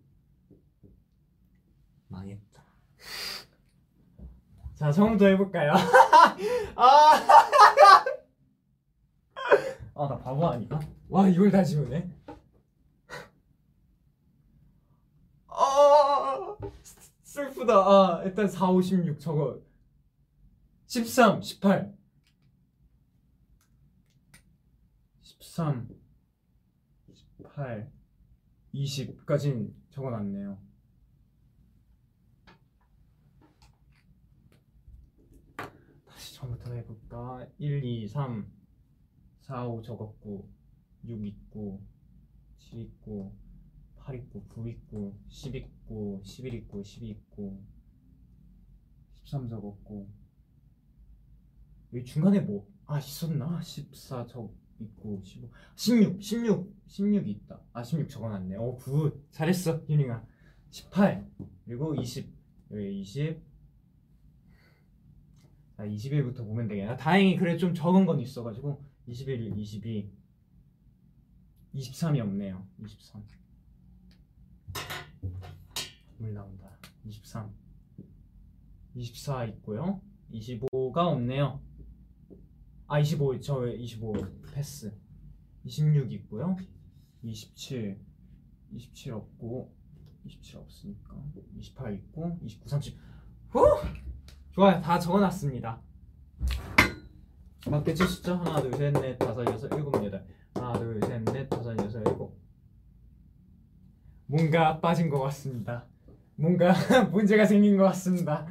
[2.07, 2.63] 망했다.
[4.75, 5.73] 자, 처음부터 해볼까요?
[6.75, 6.77] 아,
[9.95, 10.79] 아, 나 바보 아닌가?
[11.09, 12.09] 와, 이걸 다 지우네.
[15.47, 16.55] 아,
[17.33, 17.73] 슬프다.
[17.73, 19.59] 아, 일단 4, 5, 16 저거
[20.85, 21.97] 13, 18
[25.19, 25.89] 13
[27.39, 27.91] 18
[28.75, 30.59] 20까지는 적어놨네요.
[36.05, 37.47] 다시 처음부터 해볼까?
[37.57, 38.47] 1, 2, 3,
[39.41, 40.47] 4, 5 적었고
[41.03, 41.81] 6 있고
[42.59, 43.35] 7 있고
[44.05, 47.63] 8 있고 9 있고 10 있고 11 있고 12 있고
[49.23, 50.09] 13 적었고.
[51.93, 53.61] 여기 중간에 뭐 아 있었나?
[53.61, 57.61] 14 적 있고 15 16 16 16이 있다.
[57.71, 58.55] 아 16 적어놨네.
[58.57, 59.27] 어굿.
[59.31, 60.25] 잘했어 유닝아.
[60.69, 61.31] 18
[61.65, 62.33] 그리고 20
[62.71, 63.41] 여기 20
[65.77, 70.11] 자, 21부터 보면 되겠네 다행히 그래 좀 적은 건 있어가지고 21, 22
[71.75, 72.67] 23이 없네요.
[72.79, 73.23] 23
[76.17, 76.69] 물 나온다.
[77.05, 77.51] 23
[78.95, 80.01] 24 있고요.
[80.31, 81.61] 25가 없네요.
[82.87, 84.13] 아 25, 저 25
[84.53, 84.93] 패스.
[85.63, 86.55] 26 있고요.
[87.23, 87.99] 27
[88.73, 89.73] 27 없고
[90.25, 91.23] 27 없으니까.
[91.57, 92.97] 28 있고 29, 30
[93.49, 93.61] 후!
[94.51, 94.81] 좋아요.
[94.81, 95.81] 다 적어놨습니다.
[97.69, 98.37] 맞겠지 숫자?
[98.37, 100.25] 하나 둘 셋 넷 다섯 여섯 일곱 여덟.
[100.53, 102.01] 하나 둘 셋 넷 다섯 여섯
[104.33, 105.85] 뭔가 빠진 것 같습니다.
[106.35, 106.73] 뭔가
[107.13, 108.47] 문제가 생긴 것 같습니다.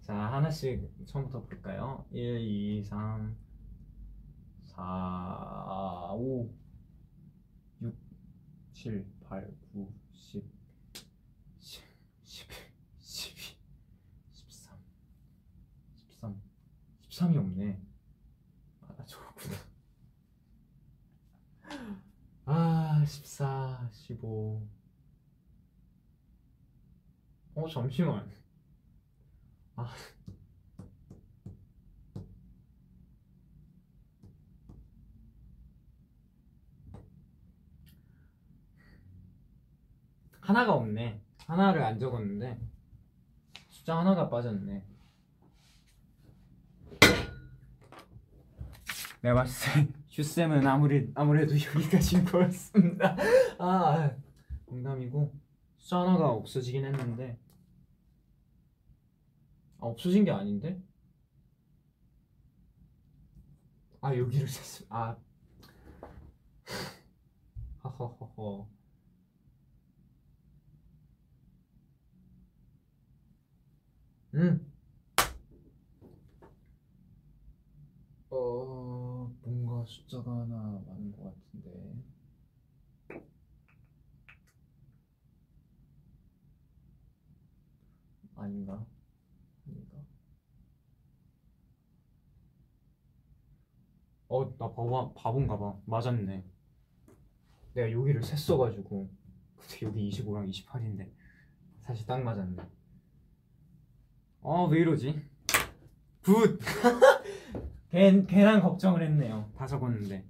[0.00, 2.04] 자 하나씩 처음부터 볼까요?
[2.12, 3.36] 1, 2, 3
[4.66, 6.48] 4, 5
[7.82, 7.96] 6,
[8.72, 10.44] 7, 8, 9, 10
[11.58, 11.82] 10,
[12.22, 12.56] 11,
[13.00, 13.56] 12
[14.30, 14.78] 13
[15.96, 16.40] 13
[17.08, 17.80] 13이 없네
[18.82, 19.56] 아나 적었구나
[22.46, 24.62] 아 14, 15
[27.56, 28.28] 어 잠시만
[29.76, 29.88] 아.
[40.40, 41.22] 하나가 없네.
[41.46, 42.60] 하나를 안 적었는데
[43.70, 44.84] 숫자 하나가 빠졌네.
[49.22, 53.16] 내가 봤을 때 슈쌤은 아무리 아무래도 여기까지인 것 같습니다.
[53.58, 54.14] 아
[54.66, 55.34] 농담이고
[55.90, 57.36] 하나가 없어지긴 했는데
[59.80, 60.80] 아, 없어진 게 아닌데?
[64.00, 64.84] 아 여기를 셌어.
[64.88, 65.16] 아
[67.82, 68.68] 허허허허.
[74.34, 74.72] 음.
[78.30, 79.13] 어
[79.44, 81.70] 뭔가 숫자가 하나 많은 것 같은데.
[88.36, 88.86] 아닌가?
[89.66, 89.96] 아닌가?
[94.28, 95.78] 어, 나 바보, 바본가 봐.
[95.84, 96.44] 맞았네.
[97.74, 99.10] 내가 여기를 셌어가지고.
[99.56, 101.12] 근데 여기 25랑 28인데.
[101.80, 102.62] 사실 딱 맞았네.
[104.40, 105.22] 어, 왜 이러지?
[106.22, 106.58] good!
[107.94, 109.48] 괜, 괜한 걱정을 했네요.
[109.56, 110.26] 다 적었는데.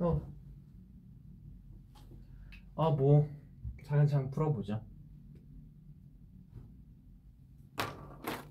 [0.00, 0.30] 어.
[2.76, 3.26] 아, 뭐.
[3.82, 4.84] 차근차근 풀어보자.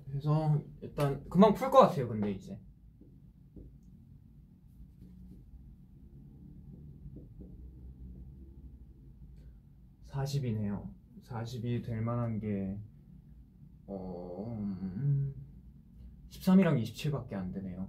[0.06, 2.08] 그래서 일단 금방 풀 것 같아요.
[2.08, 2.58] 근데 이제.
[10.08, 10.90] 40이네요
[11.22, 12.76] 40이 될 만한 게
[13.86, 14.58] 어...
[14.60, 15.41] 음...
[16.42, 17.88] 13이랑 27밖에 안 되네요.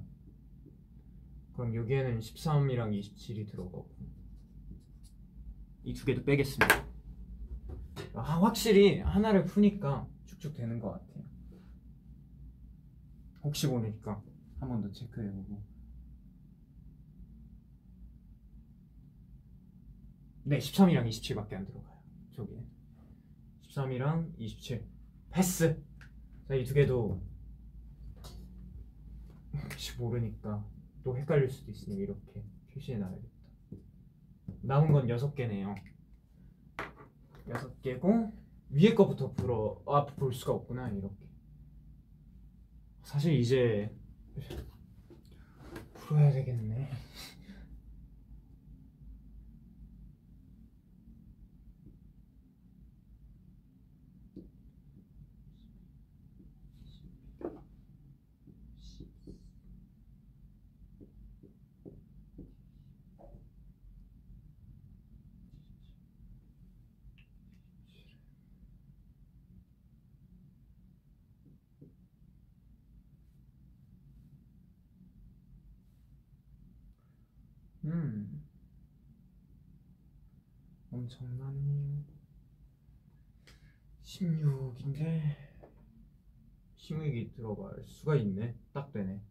[1.54, 3.90] 그럼 여기에는 13이랑 27이 들어가고
[5.86, 6.86] 이 두 개도 빼겠습니다.
[8.14, 11.24] 아, 확실히 하나를 푸니까 쭉쭉 되는 것 같아요.
[13.44, 14.24] 혹시 모르니까
[14.60, 15.62] 한 번 더 체크해보고.
[20.46, 22.02] 네, 13이랑 27밖에 안 들어가요.
[22.36, 22.64] 저기에
[23.68, 24.86] 13이랑 27
[25.32, 25.84] 패스.
[26.48, 27.22] 자, 이 두 개도
[29.54, 30.66] 혹시 모르니까
[31.04, 32.44] 또 헷갈릴 수도 있으니 이렇게
[32.74, 33.28] 표시해 놔야겠다.
[34.62, 35.76] 남은 건 여섯 개네요.
[37.50, 38.32] 여섯 개고
[38.70, 41.28] 위에 거부터 풀어 아 볼 수가 없구나 이렇게.
[43.04, 43.94] 사실 이제
[45.94, 46.90] 풀어야 되겠네.
[77.86, 78.44] 음.
[80.92, 82.06] 엄청나네.
[84.04, 85.38] 16인데
[86.78, 88.56] 16이 들어갈 수가 있네.
[88.74, 89.22] 딱 되네.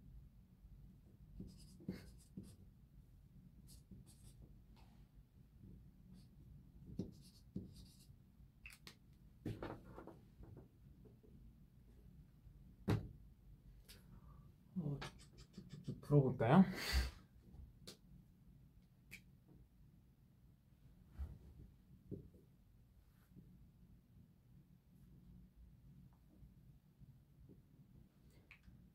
[14.77, 16.65] 어, 쭉쭉쭉쭉 풀어볼까요?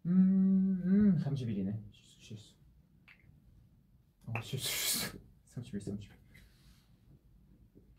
[0.08, 1.78] 음, 음 30일이네.
[1.92, 2.56] 실수, 실수.
[4.26, 5.20] 어, 실수, 실수.
[5.56, 6.10] 31, 31.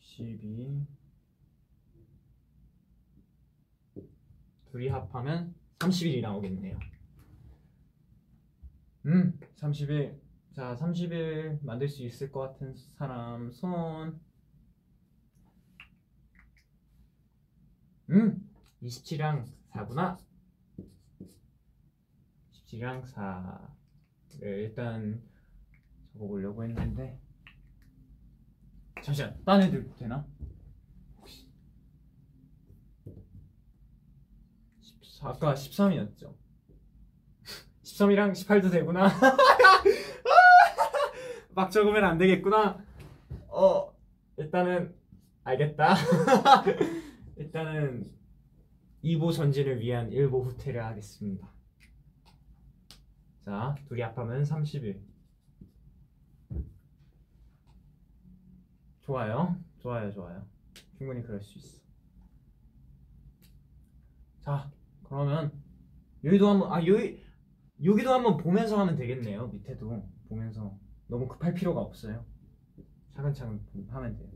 [0.00, 0.86] 12.
[5.12, 6.78] 합하면 30일이 나오겠네요.
[9.06, 10.18] 음, 30일.
[10.54, 14.20] 자, 30일 만들 수 있을 것 같은 사람 손.
[18.10, 18.50] 음,
[18.82, 20.18] 27이랑 4구나.
[22.52, 25.22] 17이랑 4를 일단
[26.12, 27.18] 적어보려고 했는데
[29.02, 30.26] 잠시만 딴 애들 되나?
[31.18, 31.48] 혹시
[34.80, 36.34] 14, 아까 13이었죠?
[37.82, 39.08] 13이랑 18도 되구나
[41.54, 42.78] 막 적으면 안 되겠구나
[43.48, 43.90] 어
[44.36, 44.94] 일단은
[45.44, 45.94] 알겠다
[47.36, 48.04] 일단은
[49.02, 51.48] 2보 전진을 위한 1보 후퇴를 하겠습니다
[53.48, 55.00] 자, 둘이 합하면 30일.
[59.00, 59.56] 좋아요.
[59.78, 60.46] 좋아요, 좋아요.
[60.98, 61.80] 충분히 그럴 수 있어.
[64.42, 64.70] 자,
[65.08, 65.52] 그러면
[66.24, 67.22] 여기도 한번 아 여기
[67.82, 69.48] 여기도 한번 보면서 하면 되겠네요.
[69.48, 72.24] 밑에도 보면서 너무 급할 필요가 없어요.
[73.14, 74.28] 차근차근 하면 돼요.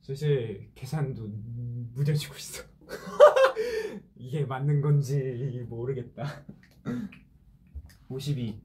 [0.00, 1.28] 슬슬 계산도
[1.94, 2.64] 무뎌지고 있어.
[4.16, 6.24] 이게 맞는 건지 모르겠다.
[8.08, 8.60] 52.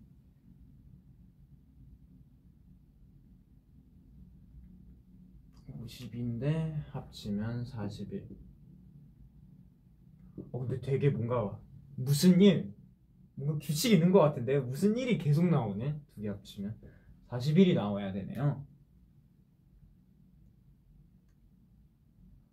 [5.69, 8.27] (50인데) 합치면 (41)
[10.51, 11.59] 어 근데 되게 뭔가
[11.95, 12.73] 무슨 일?
[13.35, 15.99] 뭔가 규칙 있는 것 같은데 무슨 일이 계속 나오네?
[16.15, 16.75] 두 개 합치면.
[17.29, 18.65] 41이 나와야 되네요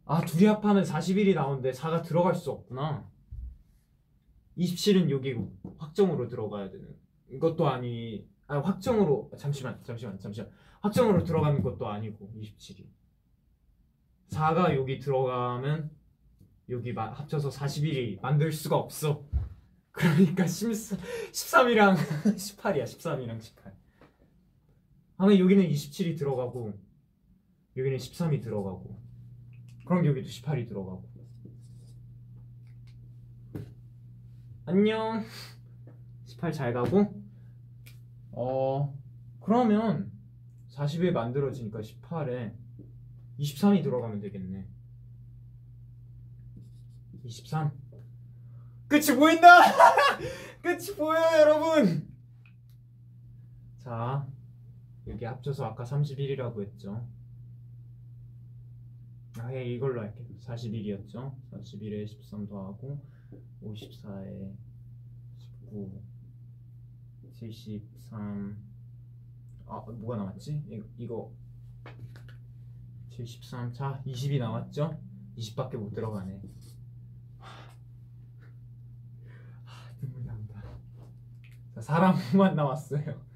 [0.05, 3.09] 아 둘이 합하면 41이 나오는데 4가 들어갈 수 없구나.
[4.59, 5.37] 27은 여기
[5.79, 6.95] 확정으로 들어가야 되는
[7.41, 10.51] 것도 아니 아 확정으로 잠시만 잠시만 잠시만.
[10.81, 12.87] 확정으로 들어가는 것도 아니고 27이.
[14.31, 15.91] 4가 여기 들어가면
[16.71, 19.25] 여기 마, 합쳐서 41이 만들 수가 없어.
[19.93, 23.77] 그러니까 13이랑 18이야 13이랑 18
[25.19, 26.73] 하면 여기는 27이 들어가고
[27.77, 29.02] 여기는 13이 들어가고
[29.85, 31.05] 그럼 여기도 18이 들어가고.
[34.67, 35.25] 안녕.
[36.25, 37.23] 18 잘 가고.
[38.33, 38.97] 어
[39.41, 40.11] 그러면
[40.71, 42.55] 40에 만들어지니까 18에
[43.39, 44.69] 23이 들어가면 되겠네.
[47.25, 47.71] 23
[48.89, 49.49] 끝이 보인다!
[50.61, 52.09] 끝이 보여요 여러분!
[53.79, 54.27] 자
[55.07, 57.07] 여기 합쳐서 아까 31이라고 했죠
[59.41, 60.27] 아예 이걸로 할게요.
[60.41, 61.35] 41이었죠?
[61.53, 63.01] 41에 13 더하고
[63.63, 64.55] 54에
[65.39, 66.03] 19
[67.33, 68.57] 73
[69.67, 70.65] 아 뭐가 남았지?
[70.69, 71.33] 이, 이거.
[73.11, 74.99] 73 자 20이 남았죠?
[75.37, 76.41] 20밖에 못 들어가네.
[79.65, 80.63] 하, 눈물 난다.
[81.75, 83.32] 자 4랑만 남았어요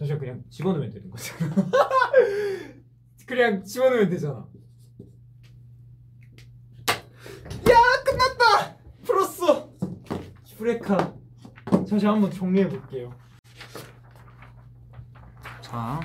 [0.00, 1.54] 사실 그냥 집어넣으면 되는 거잖아.
[3.26, 4.46] 그냥 집어넣으면 되잖아.
[7.68, 8.78] 야 끝났다!
[9.02, 9.70] 풀었어!
[10.44, 11.14] 슈레카.
[11.86, 13.14] 다시 한번 정리해 볼게요.
[15.60, 16.00] 자.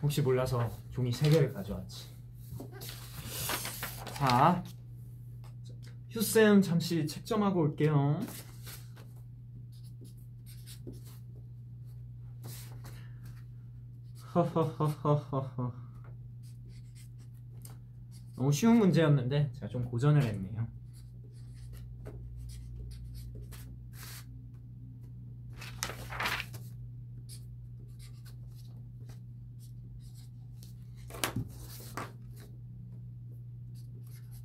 [0.00, 2.14] 혹시 몰라서 종이 3개를 가져왔지.
[4.12, 4.62] 자.
[6.10, 8.20] 휴쌤 잠시 책점하고 올게요
[14.34, 15.72] 허허허허허
[18.34, 20.66] 너무 쉬운 문제였는데 제가 좀 고전을 했네요.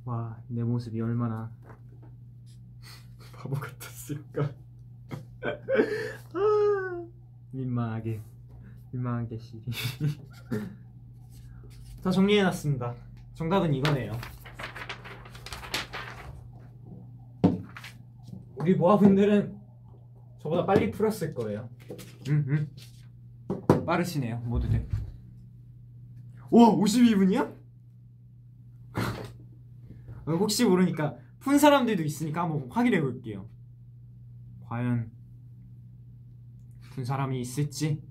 [0.04, 1.50] 와, 내 모습이 얼마나
[3.32, 4.52] 바보 같았을까.
[6.34, 7.06] 아,
[7.50, 8.22] 민망하게,
[8.92, 9.62] 민망하게 시리.
[12.02, 12.94] 다 정리해놨습니다.
[13.34, 14.12] 정답은 이거네요.
[18.56, 19.58] 우리 모아분들은
[20.40, 21.68] 저보다 빨리 풀었을 거예요.
[22.28, 22.68] 음,
[23.48, 23.86] 음.
[23.86, 24.86] 빠르시네요, 모두들.
[26.50, 27.56] 와, 52분이야?
[30.26, 33.48] 혹시 모르니까 푼 사람들도 있으니까 한번 확인해 볼게요.
[34.66, 35.10] 과연
[36.94, 38.02] 푼 사람이 있을지.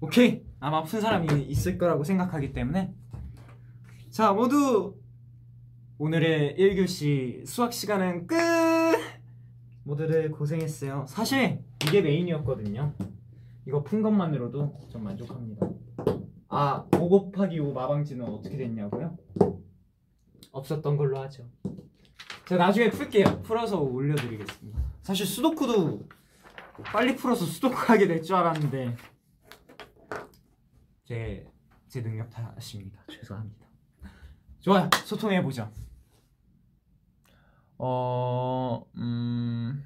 [0.00, 0.42] 오케이.
[0.60, 2.94] 아마 푼 사람이 있을 거라고 생각하기 때문에.
[4.10, 4.94] 자 모두
[5.98, 8.36] 오늘의 1교시 수학 시간은 끝!
[9.84, 11.06] 모두들 고생했어요.
[11.08, 12.94] 사실 이게 메인이었거든요.
[13.66, 15.66] 이거 푼 것만으로도 좀 만족합니다.
[16.48, 19.16] 아 5 곱하기 5 마방지는 어떻게 됐냐고요?
[20.52, 21.44] 없었던 걸로 하죠.
[22.48, 23.42] 제가 나중에 풀게요.
[23.42, 24.80] 풀어서 올려드리겠습니다.
[25.02, 26.06] 사실 수도쿠도
[26.84, 28.96] 빨리 풀어서 수도쿠 하게 될 줄 알았는데
[31.06, 31.46] 제,
[31.88, 33.02] 제 능력 탓입니다.
[33.08, 33.66] 죄송합니다.
[34.58, 34.90] 좋아요.
[35.04, 35.70] 소통해보죠.
[37.78, 39.84] 어, 음.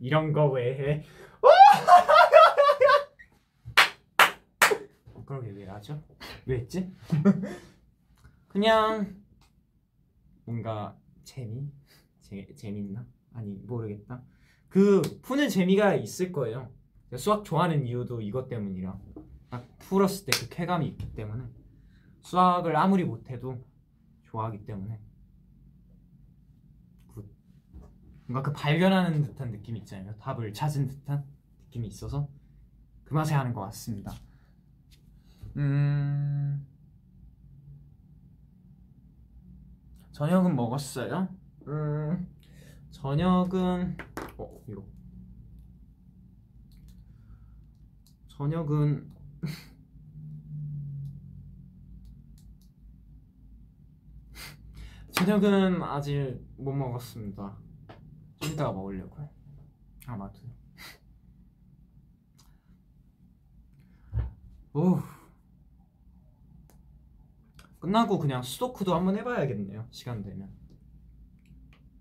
[0.00, 1.04] 이런 거 왜 해?
[5.24, 6.02] 그러게 왜 하죠?
[6.46, 6.90] 왜 했지?
[8.48, 9.22] 그냥
[10.44, 11.70] 뭔가 재미?
[12.22, 13.06] 재, 재밌나?
[13.34, 14.22] 아니 모르겠다.
[14.68, 16.72] 그 푸는 재미가 있을 거예요.
[17.16, 18.98] 수학 좋아하는 이유도 이것 때문이라
[19.50, 21.44] 딱 풀었을 때 그 쾌감이 있기 때문에
[22.20, 23.64] 수학을 아무리 못해도
[24.24, 25.00] 좋아하기 때문에
[27.08, 27.24] good.
[28.26, 31.24] 뭔가 그 발견하는 듯한 느낌이 있잖아요 답을 찾은 듯한
[31.64, 32.28] 느낌이 있어서
[33.04, 34.12] 그 맛에 하는 것 같습니다
[35.56, 36.66] 음...
[40.12, 41.28] 저녁은 먹었어요?
[41.68, 42.28] 음...
[42.90, 43.96] 저녁은
[44.36, 44.84] 어 이거
[48.38, 49.12] 저녁은
[55.10, 57.58] 저녁은 아직 못 먹었습니다.
[58.38, 59.28] 좀 이따가 먹으려고요.
[60.06, 60.38] 아마도.
[64.72, 65.00] 오.
[67.80, 69.88] 끝나고 그냥 수도크도 한번 해봐야겠네요.
[69.90, 70.48] 시간 되면.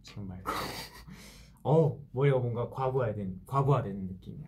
[0.04, 0.52] 지금 말고.
[1.64, 4.48] 어 머리가 뭔가 과부하된 과부하되는 느낌이야.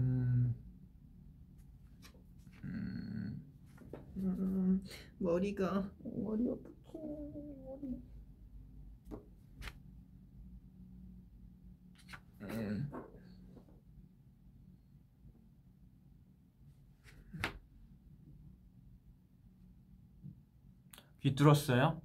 [0.00, 0.56] 음,
[4.16, 4.82] 음,
[5.18, 6.72] 머리가 머리 어떡해
[7.64, 8.02] 머리
[12.42, 12.90] 음.
[21.20, 22.02] 귀 뚫었어요?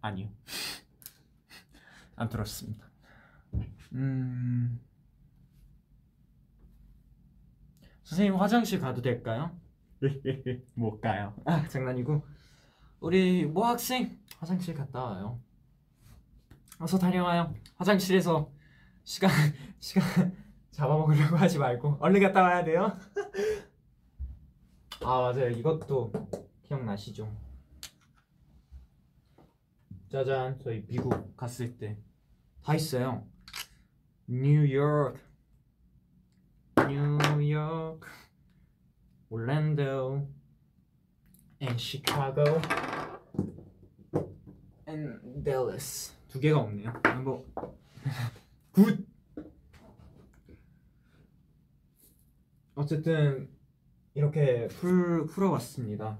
[0.00, 0.28] 아니요.
[2.16, 2.90] 안 들었습니다.
[3.92, 4.80] 음.
[8.02, 9.56] 선생님 화장실 가도 될까요?
[10.74, 11.34] 못 가요.
[11.44, 12.22] 아, 장난이고.
[13.00, 15.40] 우리 모 학생 화장실 갔다 와요.
[16.78, 17.54] 어서 다녀와요.
[17.76, 18.50] 화장실에서
[19.04, 19.30] 시간
[19.80, 20.36] 시간
[20.72, 22.98] 잡아먹으려고 하지 말고 얼른 갔다 와야 돼요.
[25.02, 25.48] 아 맞아요.
[25.50, 26.12] 이것도
[26.64, 27.30] 기억나시죠?
[30.10, 31.98] 짜잔 저희 미국 갔을 때
[32.66, 33.24] 다 있어요.
[34.26, 35.16] 뉴욕,
[36.88, 38.00] 뉴욕,
[39.28, 40.28] 올랜도,
[41.60, 42.60] and Chicago,
[44.88, 46.92] and Dallas 두 개가 없네요.
[47.24, 47.44] 뭐
[48.72, 49.06] 굿.
[52.74, 53.48] 어쨌든
[54.14, 56.18] 이렇게 풀 풀어봤습니다.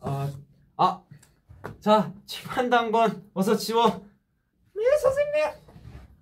[0.00, 0.32] 아,
[0.76, 1.02] 아,
[1.80, 4.06] 자, 칠판 당번 어서 지워.
[4.74, 5.44] 네, 선생님.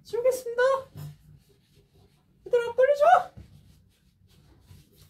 [0.05, 0.63] 지우겠습니다.
[2.47, 3.33] 얘들아, 빨리 줘.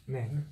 [0.07, 0.52] 네.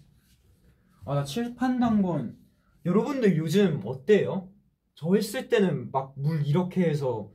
[1.05, 2.39] 아, 나 칠판 당번.
[2.85, 4.51] 여러분들 요즘 어때요?
[4.95, 7.33] 저 했을 때는 막 물 이렇게 해서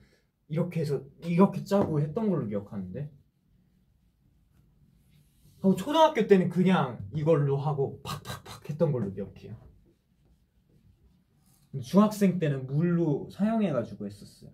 [0.47, 3.11] 이렇게 해서 이렇게 짜고 했던 걸로 기억하는데.
[5.57, 9.55] 하고 초등학교 때는 그냥 이걸로 하고 팍팍팍 했던 걸로 기억해요.
[11.83, 14.51] 중학생 때는 물로 사용해가지고 했었어요.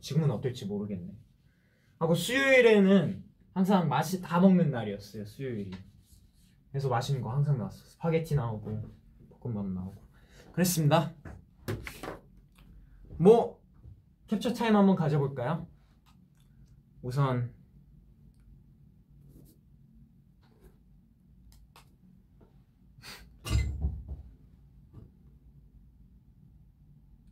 [0.00, 1.12] 지금은 어떨지 모르겠네.
[1.98, 5.24] 하고 수요일에는 항상 맛이 다 먹는 날이었어요.
[5.26, 5.72] 수요일이.
[6.74, 7.84] 그래서 맛있는 거 항상 나왔어.
[7.86, 8.90] 스파게티 나오고
[9.38, 10.02] 볶음밥 나오고.
[10.50, 11.14] 그랬습니다.
[13.16, 13.62] 뭐
[14.26, 15.68] 캡처 타임 한번 가져볼까요?
[17.00, 17.54] 우선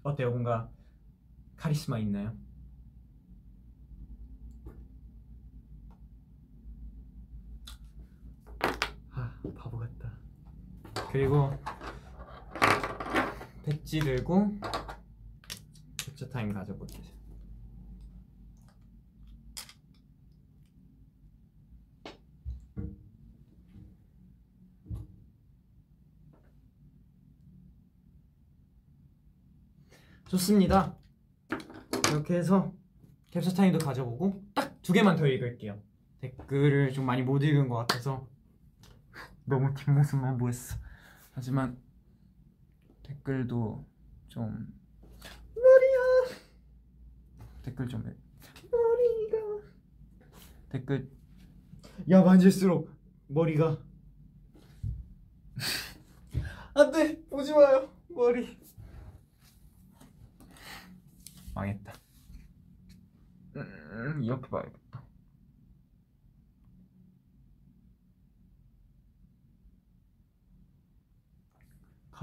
[0.04, 0.30] 어때요?
[0.30, 0.70] 뭔가
[1.56, 2.36] 카리스마 있나요?
[9.10, 10.12] 아 바보 같다.
[11.10, 11.50] 그리고
[13.64, 14.58] 백지 들고
[15.96, 17.12] 캡처 타임 가져볼게요.
[30.28, 30.96] 좋습니다.
[32.08, 32.72] 이렇게 해서
[33.30, 35.80] 캡처 타임도 가져보고 딱 두 개만 더 읽을게요.
[36.20, 38.26] 댓글을 좀 많이 못 읽은 것 같아서
[39.44, 40.76] 너무 뒷모습만 보였어.
[41.32, 41.78] 하지만
[43.02, 43.84] 댓글도
[44.28, 44.72] 좀
[45.54, 46.38] 머리야.
[47.62, 49.68] 댓글 좀 읽- 머리가.
[50.70, 51.10] 댓글
[52.10, 52.90] 야 만질수록
[53.28, 53.78] 머리가.
[56.74, 57.24] 안돼.
[57.28, 57.90] 보지 마요.
[58.08, 58.58] 머리.
[61.54, 61.92] 망했다.
[63.56, 64.78] 음, 이렇게 봐야겠다.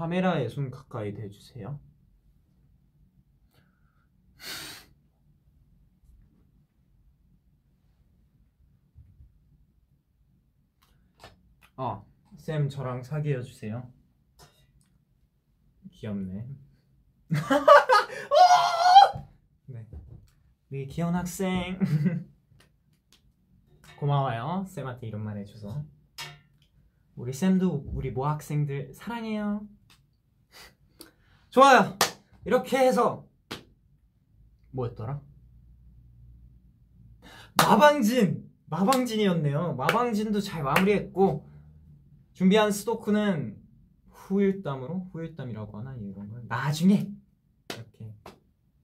[0.00, 1.78] 카메라에 손 가까이 대주세요.
[11.76, 12.02] 아,
[12.38, 13.92] 쌤 저랑 사귀어 주세요.
[15.90, 16.48] 귀엽네.
[19.66, 19.86] 네.
[20.70, 21.78] 우리 귀여운 학생.
[24.00, 24.64] 고마워요.
[24.66, 25.84] 쌤한테 이런 말 해줘서.
[27.16, 29.68] 우리 쌤도 우리 모 학생들 사랑해요.
[31.50, 31.96] 좋아요.
[32.44, 33.26] 이렇게 해서
[34.70, 35.20] 뭐였더라?
[37.56, 38.48] 마방진!
[38.66, 39.74] 마방진이었네요.
[39.74, 41.48] 마방진도 잘 마무리했고
[42.32, 43.60] 준비한 스토크는
[44.10, 47.10] 후일담으로 후일담이라고 하나 이런 걸 나중에
[47.74, 48.14] 이렇게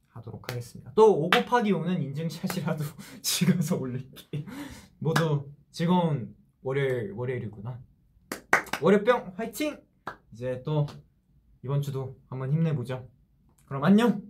[0.09, 0.93] 하도록 하겠습니다.
[0.95, 2.85] 또5 곱하기 5는 인증샷이라도
[3.23, 4.43] 찍어서 올릴게요.
[4.99, 7.81] 모두 즐거운 월요일 월요일이구나.
[8.83, 9.81] 월요병 화이팅!
[10.33, 10.87] 이제 또
[11.67, 13.09] 이번 주도 한번 힘내보죠.
[13.65, 14.23] 그럼 안녕.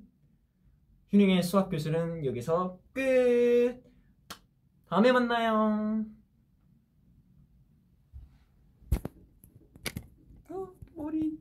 [1.10, 3.82] 휴닝의 수학 교실은 여기서 끝.
[4.86, 6.06] 다음에 만나요.
[10.48, 11.38] 어, 머리.